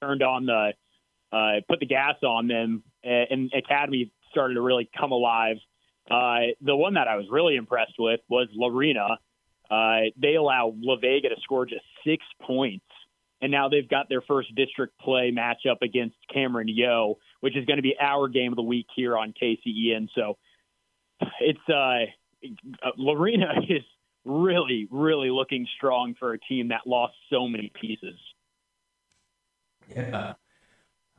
turned 0.00 0.22
on 0.22 0.46
the 0.46 0.72
uh, 1.36 1.60
put 1.68 1.80
the 1.80 1.86
gas 1.86 2.16
on 2.22 2.48
them, 2.48 2.82
and 3.02 3.50
Academy 3.52 4.12
started 4.30 4.54
to 4.54 4.60
really 4.60 4.88
come 4.98 5.12
alive. 5.12 5.56
Uh, 6.10 6.52
the 6.60 6.76
one 6.76 6.94
that 6.94 7.08
I 7.08 7.16
was 7.16 7.26
really 7.30 7.56
impressed 7.56 7.94
with 7.98 8.20
was 8.28 8.48
Lorena. 8.54 9.18
Uh, 9.70 10.10
they 10.20 10.34
allow 10.34 10.72
La 10.78 10.96
Vega 10.96 11.28
to 11.28 11.36
score 11.42 11.66
just 11.66 11.84
six 12.06 12.24
points, 12.42 12.84
and 13.40 13.50
now 13.50 13.68
they've 13.68 13.88
got 13.88 14.08
their 14.08 14.22
first 14.22 14.54
district 14.54 14.98
play 15.00 15.32
matchup 15.36 15.82
against 15.82 16.16
Cameron 16.32 16.68
Yoe, 16.68 17.16
which 17.40 17.56
is 17.56 17.64
going 17.64 17.78
to 17.78 17.82
be 17.82 17.96
our 18.00 18.28
game 18.28 18.52
of 18.52 18.56
the 18.56 18.62
week 18.62 18.86
here 18.94 19.16
on 19.16 19.34
KCEN. 19.40 20.08
So 20.14 20.38
it's 21.40 21.68
uh, 21.68 22.06
Lorena 22.96 23.52
is 23.68 23.82
really, 24.24 24.86
really 24.90 25.30
looking 25.30 25.66
strong 25.76 26.14
for 26.18 26.32
a 26.32 26.38
team 26.38 26.68
that 26.68 26.86
lost 26.86 27.14
so 27.30 27.48
many 27.48 27.72
pieces. 27.80 28.18
Yeah. 29.94 30.34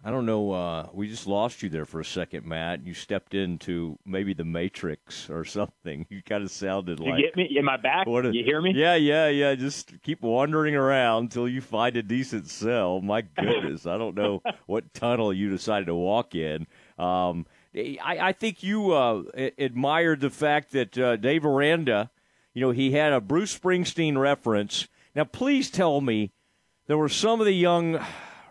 I 0.04 0.12
don't 0.12 0.26
know. 0.26 0.52
Uh, 0.52 0.88
we 0.94 1.10
just 1.10 1.28
lost 1.28 1.64
you 1.64 1.70
there 1.70 1.86
for 1.86 2.00
a 2.00 2.06
second, 2.06 2.46
Matt. 2.46 2.86
You 2.86 2.94
stepped 2.94 3.34
into 3.34 3.98
maybe 4.06 4.34
the 4.34 4.46
Matrix 4.46 5.30
or 5.30 5.44
something. 5.44 6.06
You 6.18 6.22
kind 6.24 6.44
of 6.44 6.52
sounded 6.52 7.00
you 7.00 7.12
like. 7.12 7.24
get 7.24 7.36
me? 7.36 7.58
in 7.58 7.66
my 7.66 7.78
back? 7.78 8.08
What 8.08 8.34
you 8.34 8.44
hear 8.44 8.62
me? 8.62 8.74
Yeah, 8.76 8.96
yeah, 8.96 9.28
yeah. 9.28 9.56
Just 9.56 10.02
keep 10.02 10.22
wandering 10.22 10.76
around 10.76 11.24
until 11.24 11.48
you 11.48 11.62
find 11.62 11.96
a 11.98 12.04
decent 12.04 12.48
cell. 12.48 13.02
My 13.02 13.22
goodness, 13.38 13.86
I 13.86 13.98
don't 13.98 14.16
know 14.16 14.42
what 14.66 14.94
tunnel 14.94 15.34
you 15.34 15.50
decided 15.50 15.86
to 15.88 15.96
walk 15.96 16.36
in. 16.36 16.68
Um, 16.98 17.46
I, 17.76 18.18
I, 18.22 18.32
think 18.32 18.64
you 18.64 18.94
uh, 18.94 19.24
admired 19.58 20.22
the 20.22 20.30
fact 20.30 20.72
that 20.72 20.98
uh, 20.98 21.16
Dave 21.18 21.46
Aranda, 21.46 22.10
you 22.54 22.62
know, 22.62 22.72
he 22.72 22.92
had 22.92 23.14
a 23.14 23.22
Bruce 23.22 23.58
Springsteen 23.58 24.18
reference. 24.18 24.88
Now, 25.16 25.26
please 25.26 25.70
tell 25.70 26.02
me 26.02 26.32
there 26.88 26.98
were 26.98 27.10
some 27.10 27.40
of 27.40 27.46
the 27.46 27.54
young 27.54 28.00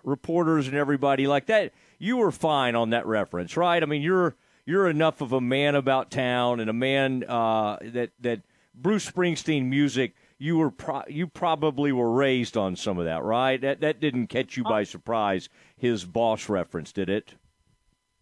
reporters 0.06 0.68
and 0.68 0.76
everybody 0.76 1.26
like 1.26 1.46
that. 1.46 1.72
You 1.98 2.16
were 2.16 2.30
fine 2.30 2.74
on 2.74 2.90
that 2.90 3.06
reference, 3.06 3.56
right? 3.56 3.82
I 3.82 3.86
mean, 3.86 4.00
you're 4.00 4.36
you're 4.64 4.88
enough 4.88 5.20
of 5.20 5.32
a 5.32 5.40
man 5.40 5.74
about 5.74 6.10
town 6.10 6.60
and 6.60 6.70
a 6.70 6.72
man 6.72 7.24
uh, 7.28 7.76
that 7.82 8.10
that 8.20 8.40
Bruce 8.74 9.10
Springsteen 9.10 9.66
music. 9.66 10.14
You 10.38 10.58
were 10.58 10.70
pro- 10.70 11.04
you 11.08 11.26
probably 11.26 11.92
were 11.92 12.12
raised 12.12 12.58
on 12.58 12.76
some 12.76 12.98
of 12.98 13.06
that, 13.06 13.22
right? 13.22 13.58
That 13.58 13.80
that 13.80 14.00
didn't 14.00 14.26
catch 14.26 14.56
you 14.56 14.64
by 14.64 14.84
surprise. 14.84 15.48
His 15.78 16.04
boss 16.04 16.50
reference, 16.50 16.92
did 16.92 17.08
it? 17.08 17.34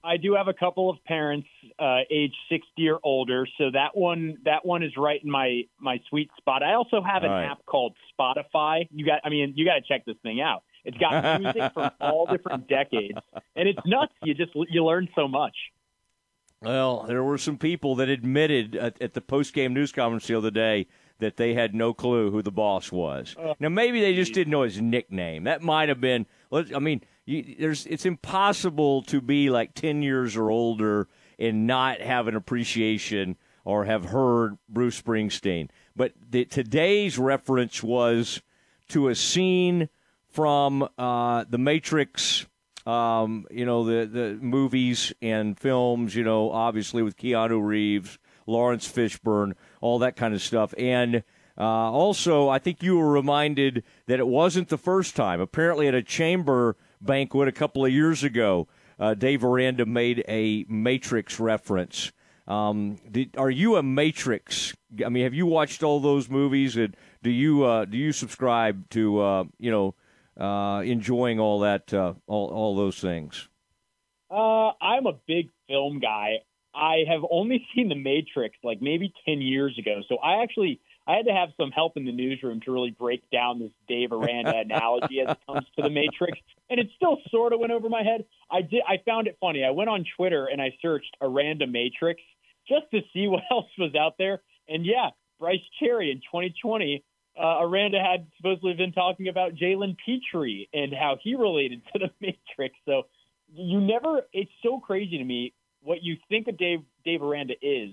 I 0.05 0.19
do 0.19 0.35
have 0.35 0.49
a 0.49 0.53
couple 0.53 0.91
of 0.91 1.03
parents 1.05 1.49
uh, 1.79 2.01
age 2.11 2.35
60 2.51 2.89
or 2.89 3.01
older, 3.03 3.49
so 3.59 3.71
that 3.73 3.97
one 3.97 4.37
that 4.45 4.65
one 4.65 4.83
is 4.85 4.93
right 4.97 5.21
in 5.25 5.31
my 5.31 5.63
my 5.81 5.99
sweet 6.09 6.31
spot. 6.37 6.63
I 6.63 6.75
also 6.75 7.03
have 7.03 7.25
an 7.25 7.31
right. 7.31 7.47
app 7.47 7.65
called 7.67 7.97
Spotify. 8.17 8.87
You 8.93 9.05
got 9.07 9.23
I 9.25 9.31
mean, 9.31 9.55
you 9.57 9.65
got 9.65 9.75
to 9.75 9.81
check 9.81 10.05
this 10.05 10.17
thing 10.23 10.41
out. 10.41 10.63
It's 10.85 10.99
got 10.99 11.41
music 11.41 11.73
from 11.73 11.91
all 12.01 12.27
different 12.27 12.69
decades, 12.69 13.19
and 13.57 13.69
it's 13.69 13.81
nuts. 13.87 14.13
You 14.23 14.35
just 14.35 14.53
you 14.55 14.85
learn 14.85 15.09
so 15.15 15.27
much. 15.27 15.57
Well, 16.61 17.05
there 17.07 17.23
were 17.23 17.39
some 17.39 17.59
people 17.59 17.95
that 17.97 18.09
admitted 18.09 18.75
at, 18.75 19.01
at 19.01 19.15
the 19.15 19.21
post 19.21 19.53
game 19.53 19.75
news 19.75 19.93
conference 19.93 20.27
the 20.27 20.37
other 20.37 20.51
day 20.51 20.87
that 21.19 21.37
they 21.37 21.55
had 21.55 21.75
no 21.75 21.93
clue 21.93 22.31
who 22.31 22.43
the 22.43 22.51
boss 22.51 22.91
was. 22.91 23.37
Uh, 23.39 23.55
now, 23.61 23.69
maybe 23.69 24.01
they 24.01 24.15
just 24.15 24.33
didn't 24.33 24.51
know 24.51 24.63
his 24.63 24.81
nickname. 24.81 25.45
That 25.45 25.63
might 25.63 25.89
have 25.89 26.01
been. 26.01 26.27
I 26.53 26.79
mean, 26.79 27.03
you, 27.25 27.57
there's 27.59 27.87
it's 27.87 28.07
impossible 28.07 29.03
to 29.03 29.21
be 29.21 29.51
like 29.51 29.75
ten 29.75 30.03
years 30.03 30.37
or 30.37 30.51
older 30.51 31.09
and 31.39 31.67
not 31.67 32.01
have 32.01 32.29
an 32.29 32.37
appreciation 32.37 33.37
or 33.65 33.85
have 33.85 34.07
heard 34.07 34.59
Bruce 34.69 35.01
Springsteen. 35.01 35.69
But 35.97 36.13
the, 36.31 36.45
today's 36.45 37.19
reference 37.19 37.83
was 37.83 38.43
to 38.89 39.09
a 39.09 39.15
scene 39.15 39.89
from 40.35 40.89
uh, 40.99 41.45
the 41.49 41.59
Matrix. 41.59 42.47
Um, 42.87 43.47
you 43.51 43.65
know 43.65 43.85
the 43.85 44.05
the 44.07 44.39
movies 44.43 45.13
and 45.23 45.59
films. 45.59 46.15
You 46.15 46.25
know, 46.25 46.51
obviously 46.51 47.03
with 47.03 47.17
Keanu 47.17 47.65
Reeves, 47.65 48.19
Laurence 48.47 48.87
Fishburne, 48.91 49.55
all 49.81 50.01
that 50.01 50.17
kind 50.17 50.35
of 50.35 50.43
stuff, 50.43 50.75
and. 50.77 51.23
Uh, 51.57 51.63
also, 51.63 52.49
I 52.49 52.59
think 52.59 52.83
you 52.83 52.99
were 52.99 53.13
reminded 53.13 53.85
that 54.09 54.19
it 54.19 54.27
wasn't 54.27 54.71
the 54.71 54.77
first 54.77 55.15
time. 55.15 55.41
Apparently, 55.41 55.87
at 55.87 55.95
a 55.95 56.03
chamber 56.03 56.77
banquet 57.01 57.47
a 57.47 57.53
couple 57.53 57.85
of 57.85 57.93
years 57.93 58.25
ago, 58.25 58.67
uh, 58.99 59.15
Dave 59.15 59.45
Aranda 59.45 59.87
made 59.87 60.25
a 60.27 60.65
Matrix 60.69 61.39
reference. 61.39 62.11
Um, 62.49 62.99
did, 63.09 63.37
are 63.39 63.53
you 63.53 63.77
a 63.77 63.85
Matrix? 63.85 64.75
I 65.07 65.11
mean, 65.11 65.23
have 65.23 65.33
you 65.33 65.47
watched 65.47 65.85
all 65.85 66.01
those 66.01 66.29
movies? 66.29 66.77
And 66.77 66.97
do 67.23 67.31
you 67.31 67.63
uh, 67.63 67.85
do 67.85 67.97
you 67.97 68.11
subscribe 68.11 68.91
to 68.91 69.21
uh, 69.21 69.45
you 69.61 69.71
know 69.71 69.95
uh, 70.39 70.83
enjoying 70.85 71.39
all 71.39 71.61
that 71.61 71.93
uh, 71.93 72.15
all 72.27 72.49
all 72.49 72.77
those 72.77 72.99
things? 72.99 73.49
Uh, 74.31 74.73
I'm 74.81 75.07
a 75.07 75.15
big 75.27 75.51
film 75.69 76.01
guy. 76.01 76.39
I 76.75 77.05
have 77.09 77.21
only 77.31 77.67
seen 77.75 77.89
The 77.89 77.95
Matrix 77.95 78.57
like 78.65 78.83
maybe 78.83 79.13
ten 79.27 79.41
years 79.41 79.79
ago, 79.79 80.03
so 80.09 80.17
I 80.17 80.43
actually 80.43 80.81
I 81.07 81.17
had 81.17 81.27
to 81.27 81.33
have 81.33 81.51
some 81.59 81.71
help 81.71 81.97
in 81.97 82.05
the 82.05 82.13
newsroom 82.13 82.61
to 82.63 82.73
really 82.73 82.91
break 82.91 83.29
down 83.31 83.59
this 83.59 83.73
Dave 83.87 84.13
Aranda 84.13 84.57
analogy 84.65 85.21
as 85.21 85.33
it 85.33 85.39
comes 85.47 85.67
to 85.77 85.83
the 85.83 85.91
Matrix, 85.91 86.39
and 86.71 86.81
it 86.81 86.89
still 86.97 87.19
sort 87.31 87.53
of 87.53 87.61
went 87.61 87.73
over 87.73 87.89
my 87.89 88.03
head. 88.03 88.25
I 88.51 88.63
did. 88.63 88.83
I 88.89 88.99
found 89.05 89.27
it 89.27 89.37
funny. 89.41 89.65
I 89.65 89.71
went 89.71 89.91
on 89.91 90.05
Twitter 90.17 90.47
and 90.47 90.61
I 90.61 90.75
searched 90.81 91.17
Aranda 91.21 91.67
Matrix 91.67 92.23
just 92.69 92.91
to 92.93 93.01
see 93.13 93.29
what 93.29 93.43
else 93.51 93.67
was 93.79 93.95
out 93.95 94.15
there, 94.19 94.43
and 94.69 94.85
yeah, 94.85 95.11
Brice 95.39 95.61
Cherry 95.79 96.11
in 96.11 96.19
2020. 96.19 97.05
Uh, 97.37 97.59
Aranda 97.63 97.99
had 98.01 98.27
supposedly 98.37 98.75
been 98.75 98.93
talking 98.93 99.29
about 99.29 99.55
Jalen 99.55 99.97
Pitre 100.05 100.67
and 100.73 100.93
how 100.93 101.17
he 101.23 101.35
related 101.35 101.83
to 101.93 101.99
the 101.99 102.11
Matrix. 102.21 102.77
So 102.85 103.05
you 103.53 103.81
never. 103.81 104.23
It's 104.33 104.51
so 104.63 104.79
crazy 104.79 105.19
to 105.19 105.25
me 105.25 105.53
what 105.83 106.03
you 106.03 106.17
think 106.29 106.49
of 106.49 106.57
Dave 106.57 106.81
Dave 107.05 107.23
Aranda 107.23 107.55
is. 107.61 107.91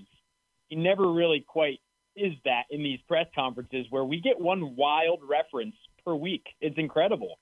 He 0.68 0.76
never 0.76 1.10
really 1.12 1.44
quite 1.46 1.80
is 2.16 2.32
that 2.44 2.64
in 2.70 2.82
these 2.82 3.00
press 3.08 3.26
conferences 3.34 3.86
where 3.90 4.04
we 4.04 4.20
get 4.20 4.40
one 4.40 4.76
wild 4.76 5.20
reference 5.28 5.74
per 6.04 6.14
week. 6.14 6.44
It's 6.60 6.78
incredible. 6.78 7.38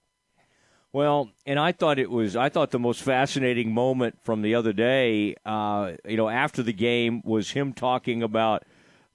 Well, 0.92 1.30
and 1.46 1.58
I 1.58 1.72
thought 1.72 1.98
it 1.98 2.10
was 2.10 2.34
I 2.34 2.48
thought 2.48 2.70
the 2.70 2.78
most 2.78 3.02
fascinating 3.02 3.72
moment 3.72 4.18
from 4.22 4.42
the 4.42 4.54
other 4.56 4.72
day, 4.72 5.36
uh, 5.44 5.92
you 6.04 6.16
know, 6.16 6.28
after 6.28 6.62
the 6.62 6.72
game 6.72 7.22
was 7.24 7.50
him 7.50 7.72
talking 7.72 8.22
about 8.22 8.64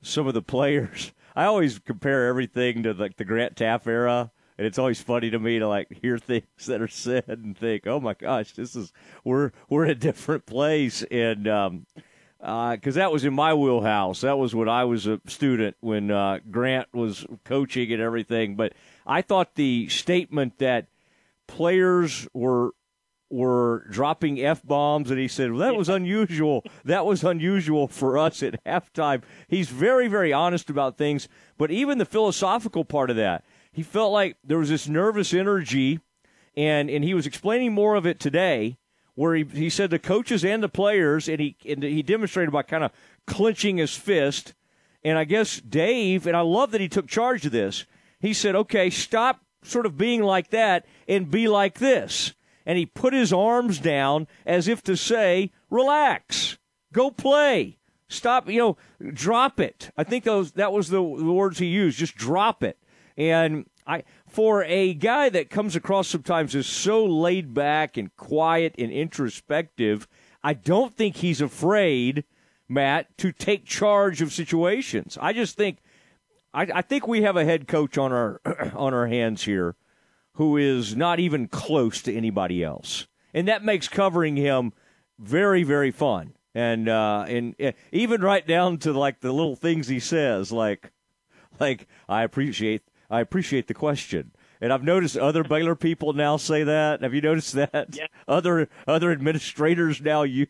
some 0.02 0.28
of 0.28 0.34
the 0.34 0.42
players. 0.42 1.12
I 1.36 1.46
always 1.46 1.80
compare 1.80 2.28
everything 2.28 2.84
to 2.84 2.94
like 2.94 3.18
the 3.18 3.26
Grant 3.26 3.56
Teaff 3.56 3.88
era, 3.88 4.32
and 4.58 4.66
it's 4.66 4.80
always 4.80 5.02
funny 5.02 5.30
to 5.32 5.40
me 5.40 5.60
to 5.60 5.68
like 5.68 5.92
hear 6.02 6.18
things 6.20 6.66
that 6.68 6.82
are 6.82 6.88
said 6.88 7.26
and 7.28 7.58
think, 7.58 7.88
"Oh 7.88 8.00
my 8.00 8.14
gosh, 8.14 8.54
this 8.54 8.76
is 8.76 8.94
we're 9.24 9.52
we're 9.70 9.86
a 9.86 9.96
different 9.96 10.46
place." 10.46 11.04
And 11.12 11.48
um, 11.48 11.86
because 12.40 12.96
uh, 12.96 13.00
that 13.00 13.12
was 13.12 13.26
in 13.26 13.34
my 13.34 13.54
wheelhouse. 13.54 14.22
That 14.22 14.38
was 14.38 14.54
when 14.54 14.70
I 14.70 14.86
was 14.86 15.08
a 15.08 15.20
student 15.26 15.76
when 15.80 16.12
uh, 16.12 16.40
Grant 16.52 16.94
was 16.94 17.26
coaching 17.44 17.92
and 17.92 18.02
everything. 18.02 18.56
But 18.56 18.74
I 19.06 19.22
thought 19.24 19.56
the 19.56 19.90
statement 19.90 20.60
that 20.60 20.88
players 21.48 22.28
were 22.34 22.72
were 23.30 23.88
dropping 23.90 24.40
f 24.40 24.64
bombs, 24.64 25.10
and 25.10 25.20
he 25.20 25.28
said 25.28 25.52
well, 25.52 25.60
that 25.60 25.76
was 25.76 25.90
unusual. 25.90 26.64
That 26.84 27.06
was 27.06 27.24
unusual 27.24 27.88
for 27.88 28.18
us 28.18 28.44
at 28.44 28.64
halftime. 28.66 29.24
He's 29.48 29.70
very, 29.70 30.08
very 30.08 30.32
honest 30.32 30.70
about 30.70 30.98
things. 30.98 31.28
But 31.58 31.72
even 31.72 31.98
the 31.98 32.06
philosophical 32.06 32.86
part 32.86 33.10
of 33.10 33.16
that, 33.16 33.44
he 33.72 33.84
felt 33.84 34.12
like 34.14 34.38
there 34.44 34.60
was 34.60 34.70
this 34.70 34.88
nervous 34.88 35.34
energy, 35.34 36.00
and 36.56 36.90
and 36.90 37.04
he 37.04 37.14
was 37.14 37.26
explaining 37.26 37.74
more 37.74 37.96
of 37.96 38.06
it 38.06 38.20
today 38.20 38.78
where 39.16 39.34
he, 39.34 39.44
he 39.44 39.70
said 39.70 39.90
the 39.90 40.00
coaches 40.00 40.46
and 40.46 40.62
the 40.62 40.70
players, 40.70 41.28
and 41.28 41.40
he 41.40 41.58
and 41.68 41.82
he 41.82 42.04
demonstrated 42.04 42.52
by 42.52 42.62
kind 42.62 42.84
of 42.84 42.92
clenching 43.26 43.78
his 43.78 43.96
fist. 43.96 44.54
And 45.04 45.18
I 45.18 45.24
guess 45.24 45.60
Dave, 45.62 46.26
and 46.26 46.36
I 46.36 46.42
love 46.42 46.72
that 46.72 46.82
he 46.82 46.90
took 46.90 47.08
charge 47.08 47.46
of 47.46 47.52
this. 47.52 47.86
He 48.20 48.34
said, 48.34 48.56
"Okay, 48.56 48.90
stop 48.90 49.42
sort 49.64 49.86
of 49.86 49.98
being 49.98 50.22
like 50.22 50.50
that 50.50 50.86
and 51.08 51.32
be 51.32 51.48
like 51.48 51.80
this." 51.80 52.34
And 52.66 52.78
he 52.78 52.86
put 52.86 53.14
his 53.14 53.32
arms 53.32 53.80
down 53.80 54.28
as 54.46 54.68
if 54.68 54.82
to 54.84 54.98
say, 54.98 55.52
"Relax, 55.70 56.58
go 56.94 57.12
play, 57.12 57.78
stop, 58.08 58.50
you 58.50 58.60
know, 58.60 58.78
drop 59.12 59.60
it." 59.60 59.92
I 59.98 60.04
think 60.04 60.24
those 60.24 60.54
that 60.54 60.72
was 60.74 60.90
the, 60.90 61.02
words 61.02 61.60
he 61.60 61.68
used. 61.68 62.00
Just 62.00 62.16
drop 62.16 62.64
it. 62.64 62.78
And 63.18 63.66
I 63.88 64.04
for 64.28 64.64
a 64.64 64.94
guy 64.94 65.30
that 65.30 65.50
comes 65.50 65.76
across 65.76 66.08
sometimes 66.08 66.56
as 66.56 66.68
so 66.68 67.06
laid 67.06 67.54
back 67.54 67.98
and 67.98 68.16
quiet 68.16 68.76
and 68.78 68.92
introspective, 68.92 70.08
I 70.44 70.54
don't 70.54 70.94
think 70.94 71.18
he's 71.18 71.42
afraid, 71.42 72.24
Matt, 72.68 73.18
to 73.20 73.32
take 73.32 73.66
charge 73.66 74.22
of 74.22 74.34
situations. 74.34 75.18
I 75.22 75.34
just 75.34 75.56
think 75.56 75.80
I, 76.54 76.68
I 76.74 76.82
think 76.82 77.08
we 77.08 77.22
have 77.22 77.36
a 77.36 77.46
head 77.46 77.68
coach 77.68 77.98
on 77.98 78.12
our 78.12 78.42
on 78.76 78.94
our 78.94 79.08
hands 79.08 79.44
here 79.44 79.76
who 80.36 80.58
is 80.58 80.96
not 80.96 81.20
even 81.20 81.48
close 81.48 82.02
to 82.04 82.14
anybody 82.14 82.64
else. 82.64 83.08
And 83.34 83.48
that 83.48 83.64
makes 83.64 83.88
covering 83.88 84.36
him 84.38 84.74
very, 85.20 85.64
very 85.64 85.92
fun. 85.92 86.36
And 86.54 86.88
uh, 86.88 87.26
and 87.28 87.54
uh, 87.62 87.74
even 87.92 88.22
right 88.22 88.48
down 88.48 88.78
to 88.80 88.94
like 88.94 89.20
the 89.20 89.34
little 89.34 89.58
things 89.58 89.90
he 89.90 90.00
says, 90.00 90.54
like 90.54 90.94
like 91.60 91.88
I 92.08 92.24
appreciate 92.24 92.84
I 93.10 93.20
appreciate 93.20 93.68
the 93.68 93.74
question. 93.74 94.32
And 94.62 94.72
I've 94.72 94.84
noticed 94.84 95.18
other 95.18 95.44
Baylor 95.44 95.76
people 95.76 96.14
now 96.14 96.38
say 96.38 96.64
that. 96.64 97.02
Have 97.02 97.14
you 97.14 97.20
noticed 97.20 97.54
that? 97.54 97.90
Yeah. 97.92 98.08
Other 98.26 98.70
other 98.88 99.12
administrators 99.12 100.02
now 100.02 100.24
you 100.24 100.48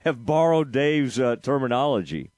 have 0.00 0.26
borrowed 0.26 0.72
Dave's 0.72 1.20
uh, 1.20 1.36
terminology. 1.36 2.32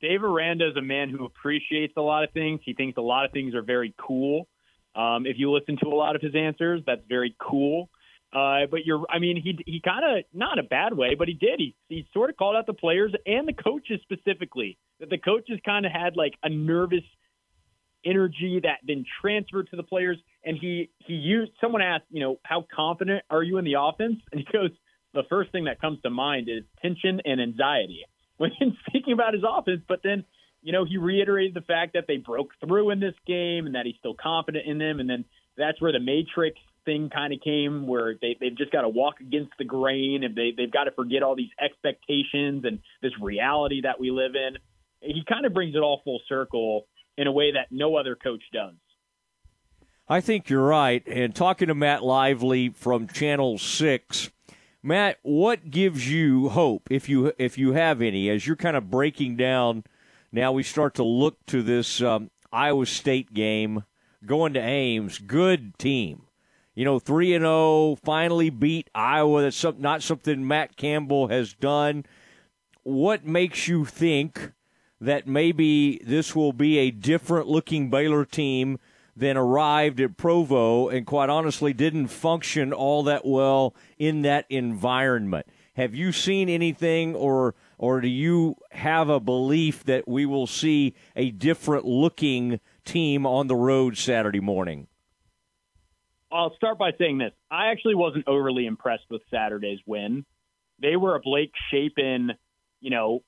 Dave 0.00 0.22
Aranda 0.22 0.68
is 0.70 0.76
a 0.76 0.82
man 0.82 1.10
who 1.10 1.24
appreciates 1.24 1.94
a 1.96 2.00
lot 2.00 2.24
of 2.24 2.30
things. 2.30 2.60
He 2.64 2.72
thinks 2.72 2.96
a 2.96 3.02
lot 3.02 3.24
of 3.24 3.32
things 3.32 3.54
are 3.54 3.62
very 3.62 3.94
cool. 3.98 4.48
Um, 4.94 5.26
if 5.26 5.36
you 5.38 5.52
listen 5.52 5.76
to 5.82 5.88
a 5.88 5.94
lot 5.94 6.16
of 6.16 6.22
his 6.22 6.34
answers, 6.34 6.82
that's 6.86 7.02
very 7.08 7.36
cool. 7.40 7.88
Uh, 8.32 8.66
but 8.70 8.84
you're, 8.84 9.04
I 9.10 9.18
mean, 9.18 9.40
he 9.42 9.58
he 9.66 9.80
kind 9.80 10.04
of 10.04 10.24
not 10.32 10.58
a 10.58 10.62
bad 10.62 10.96
way, 10.96 11.16
but 11.16 11.26
he 11.26 11.34
did. 11.34 11.58
He 11.58 11.74
he 11.88 12.06
sort 12.12 12.30
of 12.30 12.36
called 12.36 12.54
out 12.54 12.66
the 12.66 12.74
players 12.74 13.12
and 13.26 13.46
the 13.46 13.52
coaches 13.52 14.00
specifically. 14.02 14.78
That 15.00 15.10
the 15.10 15.18
coaches 15.18 15.58
kind 15.64 15.84
of 15.84 15.92
had 15.92 16.16
like 16.16 16.34
a 16.42 16.48
nervous 16.48 17.02
energy 18.04 18.60
that 18.62 18.78
then 18.86 19.04
transferred 19.20 19.68
to 19.70 19.76
the 19.76 19.82
players. 19.82 20.16
And 20.44 20.56
he 20.56 20.90
he 20.98 21.14
used. 21.14 21.52
Someone 21.60 21.82
asked, 21.82 22.04
you 22.10 22.20
know, 22.20 22.36
how 22.44 22.64
confident 22.74 23.24
are 23.30 23.42
you 23.42 23.58
in 23.58 23.64
the 23.64 23.74
offense? 23.78 24.16
And 24.30 24.40
he 24.40 24.46
goes, 24.52 24.70
the 25.12 25.24
first 25.28 25.50
thing 25.50 25.64
that 25.64 25.80
comes 25.80 26.00
to 26.02 26.10
mind 26.10 26.48
is 26.48 26.62
tension 26.80 27.20
and 27.24 27.40
anxiety 27.40 28.04
when 28.36 28.52
speaking 28.88 29.12
about 29.12 29.34
his 29.34 29.42
offense. 29.46 29.82
But 29.88 30.00
then, 30.04 30.24
you 30.62 30.72
know, 30.72 30.84
he 30.84 30.96
reiterated 30.96 31.54
the 31.54 31.62
fact 31.62 31.94
that 31.94 32.04
they 32.06 32.18
broke 32.18 32.50
through 32.64 32.90
in 32.90 33.00
this 33.00 33.14
game 33.26 33.66
and 33.66 33.74
that 33.74 33.86
he's 33.86 33.96
still 33.98 34.14
confident 34.14 34.66
in 34.66 34.78
them. 34.78 35.00
And 35.00 35.08
then 35.08 35.24
that's 35.56 35.80
where 35.80 35.92
the 35.92 36.00
Matrix 36.00 36.58
thing 36.84 37.10
kind 37.10 37.32
of 37.32 37.40
came, 37.40 37.86
where 37.86 38.14
they, 38.20 38.36
they've 38.40 38.56
just 38.56 38.72
got 38.72 38.82
to 38.82 38.88
walk 38.88 39.20
against 39.20 39.52
the 39.58 39.64
grain 39.64 40.22
and 40.24 40.34
they, 40.34 40.52
they've 40.56 40.70
got 40.70 40.84
to 40.84 40.90
forget 40.92 41.22
all 41.22 41.36
these 41.36 41.50
expectations 41.60 42.64
and 42.64 42.80
this 43.02 43.12
reality 43.20 43.82
that 43.82 43.98
we 43.98 44.10
live 44.10 44.32
in. 44.34 44.56
He 45.00 45.22
kind 45.26 45.46
of 45.46 45.54
brings 45.54 45.74
it 45.74 45.78
all 45.78 46.02
full 46.04 46.20
circle 46.28 46.86
in 47.16 47.26
a 47.26 47.32
way 47.32 47.52
that 47.52 47.68
no 47.70 47.96
other 47.96 48.14
coach 48.14 48.42
does. 48.52 48.74
I 50.08 50.20
think 50.20 50.50
you're 50.50 50.66
right. 50.66 51.06
And 51.06 51.34
talking 51.34 51.68
to 51.68 51.74
Matt 51.74 52.02
Lively 52.02 52.70
from 52.70 53.06
Channel 53.06 53.58
6, 53.58 54.30
Matt, 54.82 55.18
what 55.22 55.70
gives 55.70 56.10
you 56.10 56.48
hope, 56.48 56.88
if 56.90 57.08
you 57.08 57.32
if 57.38 57.58
you 57.58 57.72
have 57.72 58.00
any, 58.02 58.28
as 58.30 58.46
you're 58.46 58.56
kind 58.56 58.76
of 58.76 58.90
breaking 58.90 59.36
down 59.36 59.84
now 60.32 60.52
we 60.52 60.62
start 60.62 60.94
to 60.94 61.04
look 61.04 61.44
to 61.46 61.62
this 61.62 62.00
um, 62.00 62.30
Iowa 62.52 62.86
State 62.86 63.34
game 63.34 63.84
going 64.24 64.54
to 64.54 64.60
Ames. 64.60 65.18
Good 65.18 65.78
team. 65.78 66.22
You 66.74 66.84
know, 66.84 66.98
3 66.98 67.34
and 67.34 67.42
0, 67.42 67.98
finally 68.04 68.48
beat 68.48 68.88
Iowa. 68.94 69.42
That's 69.42 69.64
not 69.78 70.02
something 70.02 70.46
Matt 70.46 70.76
Campbell 70.76 71.28
has 71.28 71.52
done. 71.52 72.06
What 72.84 73.26
makes 73.26 73.68
you 73.68 73.84
think 73.84 74.52
that 75.00 75.26
maybe 75.26 76.00
this 76.04 76.36
will 76.36 76.52
be 76.52 76.78
a 76.78 76.90
different 76.90 77.48
looking 77.48 77.90
Baylor 77.90 78.24
team 78.24 78.78
than 79.16 79.36
arrived 79.36 80.00
at 80.00 80.16
Provo 80.16 80.88
and 80.88 81.06
quite 81.06 81.28
honestly 81.28 81.72
didn't 81.72 82.08
function 82.08 82.72
all 82.72 83.02
that 83.02 83.26
well 83.26 83.74
in 83.98 84.22
that 84.22 84.46
environment? 84.48 85.46
Have 85.74 85.94
you 85.94 86.12
seen 86.12 86.48
anything 86.48 87.14
or 87.14 87.54
or 87.80 88.02
do 88.02 88.08
you 88.08 88.56
have 88.72 89.08
a 89.08 89.18
belief 89.18 89.84
that 89.84 90.06
we 90.06 90.26
will 90.26 90.46
see 90.46 90.94
a 91.16 91.30
different 91.30 91.86
looking 91.86 92.60
team 92.84 93.24
on 93.24 93.46
the 93.46 93.56
road 93.56 93.96
Saturday 93.96 94.38
morning? 94.38 94.86
I'll 96.30 96.54
start 96.56 96.76
by 96.76 96.90
saying 96.98 97.16
this. 97.16 97.32
I 97.50 97.68
actually 97.68 97.94
wasn't 97.94 98.28
overly 98.28 98.66
impressed 98.66 99.04
with 99.08 99.22
Saturday's 99.30 99.78
win. 99.86 100.26
They 100.78 100.96
were 100.96 101.16
a 101.16 101.20
Blake 101.20 101.52
Shapen, 101.70 102.32
you 102.82 102.90
know, 102.90 103.20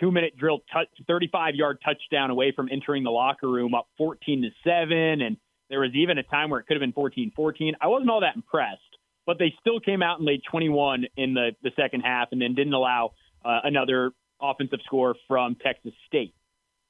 two 0.00 0.10
minute 0.10 0.34
drill, 0.38 0.60
35 1.06 1.54
yard 1.54 1.78
touchdown 1.84 2.30
away 2.30 2.54
from 2.56 2.70
entering 2.72 3.04
the 3.04 3.10
locker 3.10 3.50
room 3.50 3.74
up 3.74 3.88
14 3.98 4.44
to 4.44 4.48
7. 4.64 5.20
And 5.20 5.36
there 5.68 5.80
was 5.80 5.90
even 5.94 6.16
a 6.16 6.22
time 6.22 6.48
where 6.48 6.58
it 6.58 6.66
could 6.66 6.76
have 6.76 6.80
been 6.80 6.94
14 6.94 7.32
14. 7.36 7.74
I 7.82 7.88
wasn't 7.88 8.08
all 8.08 8.22
that 8.22 8.34
impressed, 8.34 8.80
but 9.26 9.38
they 9.38 9.52
still 9.60 9.78
came 9.78 10.02
out 10.02 10.20
and 10.20 10.26
laid 10.26 10.40
21 10.50 11.04
in 11.18 11.34
the, 11.34 11.50
the 11.62 11.70
second 11.76 12.00
half 12.00 12.28
and 12.32 12.40
then 12.40 12.54
didn't 12.54 12.72
allow 12.72 13.12
uh, 13.44 13.60
another 13.64 14.12
offensive 14.40 14.80
score 14.84 15.14
from 15.28 15.56
Texas 15.56 15.92
State. 16.06 16.34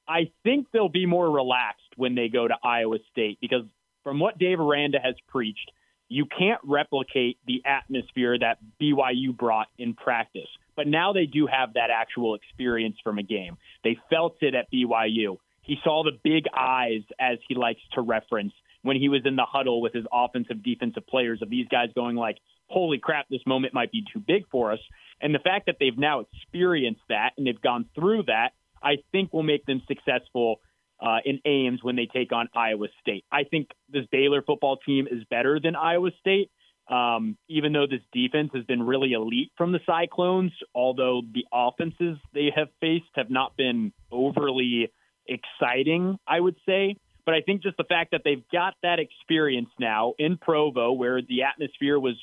I 0.07 0.31
think 0.43 0.67
they'll 0.71 0.89
be 0.89 1.05
more 1.05 1.29
relaxed 1.29 1.81
when 1.95 2.15
they 2.15 2.27
go 2.29 2.47
to 2.47 2.55
Iowa 2.63 2.97
State 3.11 3.39
because 3.41 3.63
from 4.03 4.19
what 4.19 4.37
Dave 4.37 4.59
Aranda 4.59 4.99
has 5.03 5.15
preached, 5.27 5.71
you 6.07 6.25
can't 6.25 6.61
replicate 6.63 7.39
the 7.47 7.63
atmosphere 7.65 8.37
that 8.37 8.59
BYU 8.79 9.35
brought 9.35 9.67
in 9.77 9.95
practice. 9.95 10.47
But 10.75 10.87
now 10.87 11.13
they 11.13 11.25
do 11.25 11.47
have 11.47 11.73
that 11.73 11.89
actual 11.89 12.35
experience 12.35 12.97
from 13.03 13.17
a 13.17 13.23
game. 13.23 13.57
They 13.83 13.97
felt 14.09 14.37
it 14.41 14.53
at 14.53 14.71
BYU. 14.71 15.37
He 15.61 15.77
saw 15.83 16.03
the 16.03 16.11
big 16.23 16.45
eyes, 16.55 17.01
as 17.19 17.39
he 17.47 17.55
likes 17.55 17.81
to 17.93 18.01
reference, 18.01 18.53
when 18.83 18.97
he 18.97 19.09
was 19.09 19.21
in 19.25 19.35
the 19.35 19.45
huddle 19.45 19.81
with 19.81 19.93
his 19.93 20.05
offensive 20.13 20.61
defensive 20.61 21.07
players 21.07 21.41
of 21.41 21.49
these 21.49 21.67
guys 21.69 21.89
going 21.95 22.15
like, 22.15 22.37
holy 22.67 22.97
crap, 22.97 23.27
this 23.29 23.41
moment 23.45 23.73
might 23.73 23.91
be 23.91 24.03
too 24.13 24.19
big 24.19 24.43
for 24.51 24.71
us. 24.71 24.79
And 25.21 25.33
the 25.33 25.39
fact 25.39 25.67
that 25.67 25.77
they've 25.79 25.97
now 25.97 26.21
experienced 26.21 27.01
that 27.09 27.31
and 27.37 27.47
they've 27.47 27.61
gone 27.61 27.85
through 27.95 28.23
that, 28.23 28.49
I 28.83 28.97
think 29.11 29.33
will 29.33 29.43
make 29.43 29.65
them 29.65 29.81
successful 29.87 30.59
uh, 30.99 31.17
in 31.25 31.39
Ames 31.45 31.79
when 31.83 31.95
they 31.95 32.07
take 32.11 32.31
on 32.31 32.47
Iowa 32.55 32.87
State. 33.01 33.25
I 33.31 33.43
think 33.43 33.69
this 33.89 34.05
Baylor 34.11 34.41
football 34.41 34.77
team 34.77 35.07
is 35.09 35.23
better 35.29 35.59
than 35.59 35.75
Iowa 35.75 36.11
State. 36.19 36.51
Um, 36.87 37.35
even 37.49 37.73
though 37.73 37.87
this 37.87 38.01
defense 38.13 38.51
has 38.53 38.63
been 38.65 38.83
really 38.83 39.13
elite 39.13 39.51
from 39.57 39.71
the 39.71 39.79
Cyclones, 39.87 40.51
although 40.75 41.23
the 41.33 41.43
offenses 41.51 42.19
they 42.31 42.51
have 42.55 42.67
faced 42.79 43.09
have 43.15 43.31
not 43.31 43.57
been 43.57 43.91
overly 44.11 44.91
exciting, 45.27 46.19
I 46.27 46.39
would 46.39 46.55
say. 46.63 46.97
But 47.25 47.33
I 47.33 47.41
think 47.41 47.63
just 47.63 47.77
the 47.77 47.85
fact 47.85 48.11
that 48.11 48.21
they've 48.23 48.43
got 48.51 48.75
that 48.83 48.99
experience 48.99 49.69
now 49.79 50.13
in 50.19 50.37
Provo, 50.37 50.91
where 50.91 51.23
the 51.23 51.41
atmosphere 51.41 51.99
was 51.99 52.15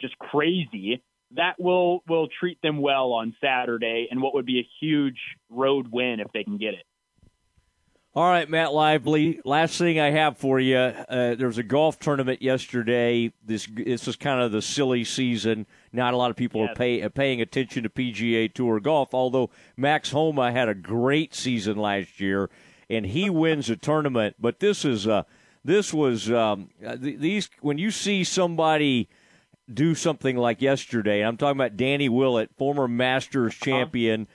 just 0.00 0.18
crazy, 0.18 1.02
that 1.32 1.54
will 1.58 2.02
will 2.08 2.28
treat 2.28 2.60
them 2.62 2.78
well 2.78 3.12
on 3.12 3.34
Saturday, 3.40 4.08
and 4.10 4.22
what 4.22 4.34
would 4.34 4.46
be 4.46 4.60
a 4.60 4.68
huge 4.80 5.18
road 5.50 5.88
win 5.90 6.20
if 6.20 6.28
they 6.32 6.44
can 6.44 6.58
get 6.58 6.74
it. 6.74 6.84
All 8.16 8.30
right, 8.30 8.48
Matt 8.48 8.72
Lively. 8.72 9.40
Last 9.44 9.76
thing 9.76 10.00
I 10.00 10.08
have 10.10 10.38
for 10.38 10.58
you. 10.58 10.78
Uh, 10.78 11.34
there 11.34 11.48
was 11.48 11.58
a 11.58 11.62
golf 11.62 11.98
tournament 11.98 12.40
yesterday. 12.40 13.30
This 13.44 13.68
this 13.70 14.08
is 14.08 14.16
kind 14.16 14.40
of 14.40 14.52
the 14.52 14.62
silly 14.62 15.04
season. 15.04 15.66
Not 15.92 16.14
a 16.14 16.16
lot 16.16 16.30
of 16.30 16.36
people 16.36 16.62
yes. 16.62 16.70
are 16.70 16.74
pay, 16.76 17.08
paying 17.10 17.42
attention 17.42 17.82
to 17.82 17.90
PGA 17.90 18.50
Tour 18.50 18.80
golf. 18.80 19.12
Although 19.12 19.50
Max 19.76 20.12
Homa 20.12 20.50
had 20.50 20.66
a 20.66 20.74
great 20.74 21.34
season 21.34 21.76
last 21.76 22.18
year, 22.18 22.48
and 22.88 23.04
he 23.04 23.28
wins 23.30 23.68
a 23.68 23.76
tournament. 23.76 24.36
But 24.40 24.60
this 24.60 24.86
is 24.86 25.06
uh, 25.06 25.24
this 25.62 25.92
was 25.92 26.30
um, 26.30 26.70
these 26.80 27.50
when 27.60 27.76
you 27.76 27.90
see 27.90 28.24
somebody 28.24 29.10
do 29.72 29.94
something 29.94 30.36
like 30.36 30.62
yesterday. 30.62 31.22
I'm 31.22 31.36
talking 31.36 31.56
about 31.56 31.76
Danny 31.76 32.08
Willett, 32.08 32.50
former 32.56 32.88
Masters 32.88 33.54
uh-huh. 33.54 33.64
champion. 33.64 34.28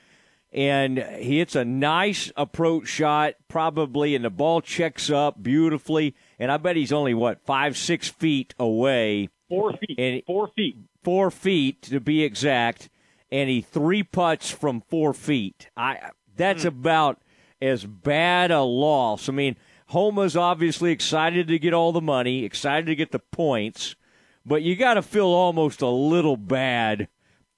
And 0.53 0.97
he 0.97 1.37
hits 1.37 1.55
a 1.55 1.63
nice 1.63 2.29
approach 2.35 2.87
shot, 2.87 3.35
probably, 3.47 4.15
and 4.15 4.25
the 4.25 4.29
ball 4.29 4.59
checks 4.59 5.09
up 5.09 5.41
beautifully. 5.41 6.13
And 6.37 6.51
I 6.51 6.57
bet 6.57 6.75
he's 6.75 6.91
only 6.91 7.13
what 7.13 7.45
five, 7.45 7.77
six 7.77 8.09
feet 8.09 8.53
away. 8.59 9.29
Four 9.47 9.77
feet. 9.77 9.97
And 9.97 10.21
four 10.25 10.49
feet. 10.49 10.77
Four 11.03 11.31
feet 11.31 11.81
to 11.83 12.01
be 12.01 12.23
exact. 12.23 12.89
And 13.31 13.49
he 13.49 13.61
three 13.61 14.03
putts 14.03 14.51
from 14.51 14.81
four 14.81 15.13
feet. 15.13 15.69
I 15.77 16.11
that's 16.35 16.63
mm. 16.63 16.69
about 16.69 17.21
as 17.61 17.85
bad 17.85 18.51
a 18.51 18.61
loss. 18.61 19.29
I 19.29 19.31
mean, 19.31 19.55
Homa's 19.87 20.35
obviously 20.35 20.91
excited 20.91 21.47
to 21.47 21.59
get 21.59 21.73
all 21.73 21.91
the 21.91 22.01
money, 22.01 22.43
excited 22.43 22.87
to 22.87 22.95
get 22.95 23.11
the 23.11 23.19
points, 23.19 23.95
but 24.45 24.61
you 24.61 24.75
got 24.75 24.95
to 24.95 25.01
feel 25.01 25.27
almost 25.27 25.81
a 25.81 25.89
little 25.89 26.37
bad 26.37 27.07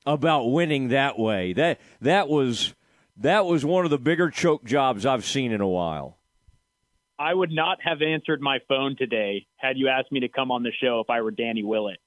about 0.06 0.46
winning 0.52 0.90
that 0.90 1.18
way. 1.18 1.54
That 1.54 1.80
that 2.02 2.28
was 2.30 2.74
that 3.18 3.46
was 3.46 3.64
one 3.64 3.86
of 3.86 3.92
the 3.92 3.98
bigger 3.98 4.30
choke 4.30 4.64
jobs 4.64 5.06
I've 5.06 5.26
seen 5.26 5.52
in 5.52 5.62
a 5.62 5.68
while. 5.68 6.18
I 7.18 7.34
would 7.34 7.52
not 7.52 7.78
have 7.84 8.02
answered 8.02 8.42
my 8.42 8.60
phone 8.68 8.96
today 8.98 9.46
had 9.56 9.78
you 9.78 9.88
asked 9.88 10.12
me 10.12 10.22
to 10.22 10.30
come 10.30 10.52
on 10.52 10.64
the 10.64 10.72
show 10.82 11.00
if 11.00 11.10
I 11.10 11.22
were 11.22 11.32
Danny 11.32 11.64
Willett. 11.64 12.00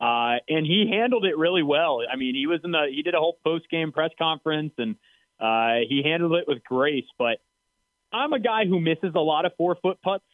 Uh, 0.00 0.38
and 0.48 0.66
he 0.66 0.90
handled 0.90 1.24
it 1.24 1.36
really 1.36 1.62
well. 1.62 2.00
I 2.10 2.16
mean, 2.16 2.34
he 2.34 2.46
was 2.46 2.60
in 2.64 2.72
the 2.72 2.86
he 2.90 3.02
did 3.02 3.14
a 3.14 3.18
whole 3.18 3.38
post 3.44 3.68
game 3.70 3.92
press 3.92 4.10
conference 4.18 4.72
and 4.78 4.96
uh, 5.40 5.86
he 5.88 6.02
handled 6.04 6.34
it 6.34 6.44
with 6.46 6.62
grace. 6.64 7.06
But 7.18 7.38
I'm 8.12 8.32
a 8.32 8.40
guy 8.40 8.66
who 8.66 8.80
misses 8.80 9.12
a 9.14 9.20
lot 9.20 9.46
of 9.46 9.52
four 9.56 9.76
foot 9.80 10.02
putts. 10.02 10.24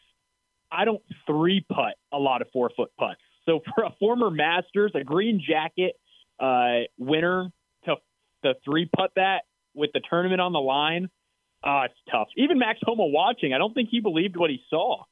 I 0.70 0.85
don't 0.85 1.03
three 1.27 1.64
putt 1.66 1.94
a 2.12 2.18
lot 2.18 2.42
of 2.42 2.48
four 2.53 2.70
foot 2.74 2.90
putts. 2.98 3.20
So 3.48 3.62
for 3.74 3.84
a 3.84 3.90
former 3.98 4.30
Masters, 4.30 4.92
a 4.94 5.02
green 5.02 5.42
jacket 5.44 5.94
uh, 6.38 6.87
winner 6.98 7.50
to 7.84 7.96
the 8.42 8.54
three 8.64 8.88
putt 8.94 9.12
that 9.16 9.42
with 9.74 9.90
the 9.92 10.00
tournament 10.08 10.40
on 10.40 10.52
the 10.52 10.61
line, 10.61 11.08
uh, 11.64 11.87
it's 11.87 11.94
tough. 12.11 12.28
Even 12.37 12.58
Max 12.58 12.78
Homa 12.82 13.06
watching, 13.06 13.52
I 13.54 13.58
don't 13.58 13.74
think 13.74 13.88
he 13.90 14.00
believed 14.00 14.37
what 14.37 14.50
he 14.50 14.61
saw. 14.70 15.02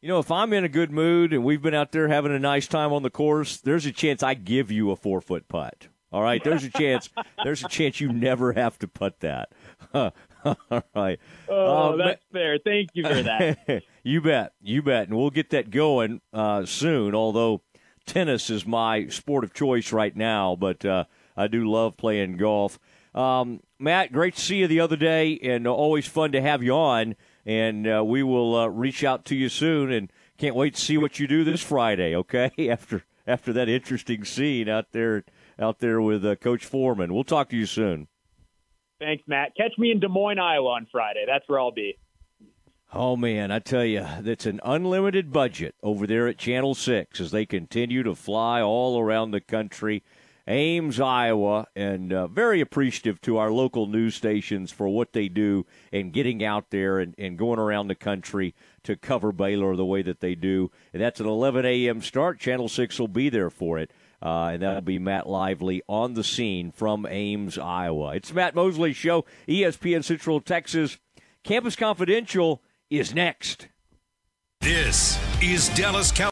You 0.00 0.08
know, 0.08 0.18
if 0.18 0.30
I'm 0.30 0.52
in 0.52 0.62
a 0.62 0.68
good 0.68 0.90
mood 0.90 1.32
and 1.32 1.42
we've 1.42 1.62
been 1.62 1.74
out 1.74 1.90
there 1.92 2.08
having 2.08 2.32
a 2.32 2.38
nice 2.38 2.68
time 2.68 2.92
on 2.92 3.02
the 3.02 3.10
course, 3.10 3.56
there's 3.56 3.86
a 3.86 3.92
chance 3.92 4.22
I 4.22 4.34
give 4.34 4.70
you 4.70 4.90
a 4.90 4.96
four 4.96 5.20
foot 5.20 5.48
putt. 5.48 5.88
All 6.12 6.22
right, 6.22 6.42
there's 6.42 6.64
a 6.64 6.70
chance. 6.70 7.10
there's 7.42 7.64
a 7.64 7.68
chance 7.68 8.00
you 8.00 8.12
never 8.12 8.52
have 8.52 8.78
to 8.78 8.88
putt 8.88 9.20
that. 9.20 9.50
All 10.70 10.82
right. 10.94 11.18
Oh, 11.48 11.94
uh, 11.94 11.96
that's 11.96 12.24
fair. 12.32 12.58
Thank 12.58 12.90
you 12.94 13.04
for 13.04 13.22
that. 13.22 13.82
you 14.02 14.20
bet. 14.20 14.52
You 14.60 14.82
bet. 14.82 15.08
And 15.08 15.16
we'll 15.16 15.30
get 15.30 15.50
that 15.50 15.70
going 15.70 16.20
uh, 16.32 16.64
soon. 16.66 17.14
Although 17.14 17.62
tennis 18.06 18.50
is 18.50 18.66
my 18.66 19.08
sport 19.08 19.44
of 19.44 19.52
choice 19.52 19.92
right 19.92 20.14
now, 20.14 20.56
but 20.56 20.84
uh, 20.84 21.04
I 21.36 21.48
do 21.48 21.68
love 21.70 21.96
playing 21.96 22.36
golf. 22.36 22.78
Um, 23.14 23.60
Matt, 23.78 24.12
great 24.12 24.36
to 24.36 24.40
see 24.40 24.58
you 24.58 24.66
the 24.66 24.80
other 24.80 24.96
day, 24.96 25.38
and 25.42 25.66
always 25.66 26.06
fun 26.06 26.32
to 26.32 26.40
have 26.40 26.62
you 26.62 26.72
on. 26.72 27.16
And 27.44 27.86
uh, 27.86 28.04
we 28.04 28.22
will 28.22 28.56
uh, 28.56 28.66
reach 28.66 29.04
out 29.04 29.24
to 29.26 29.34
you 29.34 29.48
soon, 29.48 29.90
and 29.92 30.12
can't 30.38 30.54
wait 30.54 30.74
to 30.74 30.80
see 30.80 30.98
what 30.98 31.18
you 31.18 31.26
do 31.26 31.44
this 31.44 31.62
Friday. 31.62 32.14
Okay, 32.14 32.50
after 32.70 33.04
after 33.26 33.52
that 33.52 33.68
interesting 33.68 34.24
scene 34.24 34.68
out 34.68 34.92
there 34.92 35.24
out 35.58 35.78
there 35.80 36.00
with 36.00 36.24
uh, 36.24 36.36
Coach 36.36 36.64
Foreman, 36.64 37.14
we'll 37.14 37.24
talk 37.24 37.48
to 37.50 37.56
you 37.56 37.66
soon. 37.66 38.08
Thanks, 38.98 39.22
Matt. 39.26 39.54
Catch 39.56 39.76
me 39.78 39.90
in 39.90 40.00
Des 40.00 40.08
Moines, 40.08 40.38
Iowa 40.38 40.70
on 40.70 40.86
Friday. 40.90 41.24
That's 41.26 41.46
where 41.48 41.60
I'll 41.60 41.70
be. 41.70 41.98
Oh 42.92 43.16
man, 43.16 43.50
I 43.50 43.58
tell 43.58 43.84
you, 43.84 44.06
that's 44.20 44.46
an 44.46 44.60
unlimited 44.64 45.32
budget 45.32 45.74
over 45.82 46.06
there 46.06 46.28
at 46.28 46.38
Channel 46.38 46.74
Six 46.74 47.20
as 47.20 47.30
they 47.30 47.44
continue 47.44 48.02
to 48.04 48.14
fly 48.14 48.62
all 48.62 48.98
around 48.98 49.32
the 49.32 49.40
country. 49.40 50.02
Ames, 50.48 51.00
Iowa, 51.00 51.66
and 51.74 52.12
uh, 52.12 52.28
very 52.28 52.60
appreciative 52.60 53.20
to 53.22 53.36
our 53.36 53.50
local 53.50 53.88
news 53.88 54.14
stations 54.14 54.70
for 54.70 54.88
what 54.88 55.12
they 55.12 55.28
do 55.28 55.66
and 55.92 56.12
getting 56.12 56.44
out 56.44 56.70
there 56.70 57.00
and, 57.00 57.16
and 57.18 57.36
going 57.36 57.58
around 57.58 57.88
the 57.88 57.96
country 57.96 58.54
to 58.84 58.94
cover 58.94 59.32
Baylor 59.32 59.74
the 59.74 59.84
way 59.84 60.02
that 60.02 60.20
they 60.20 60.36
do. 60.36 60.70
And 60.92 61.02
that's 61.02 61.18
an 61.18 61.26
11 61.26 61.66
a.m. 61.66 62.00
start. 62.00 62.38
Channel 62.38 62.68
6 62.68 63.00
will 63.00 63.08
be 63.08 63.28
there 63.28 63.50
for 63.50 63.76
it. 63.78 63.90
Uh, 64.26 64.48
and 64.54 64.62
that'll 64.62 64.80
be 64.80 64.98
Matt 64.98 65.28
Lively 65.28 65.82
on 65.88 66.14
the 66.14 66.24
scene 66.24 66.72
from 66.72 67.06
Ames, 67.08 67.56
Iowa. 67.56 68.16
It's 68.16 68.34
Matt 68.34 68.56
Mosley 68.56 68.92
Show, 68.92 69.24
ESPN 69.46 70.02
Central 70.02 70.40
Texas. 70.40 70.98
Campus 71.44 71.76
Confidential 71.76 72.60
is 72.90 73.14
next. 73.14 73.68
This 74.60 75.16
is 75.40 75.68
Dallas 75.76 76.10
County. 76.10 76.24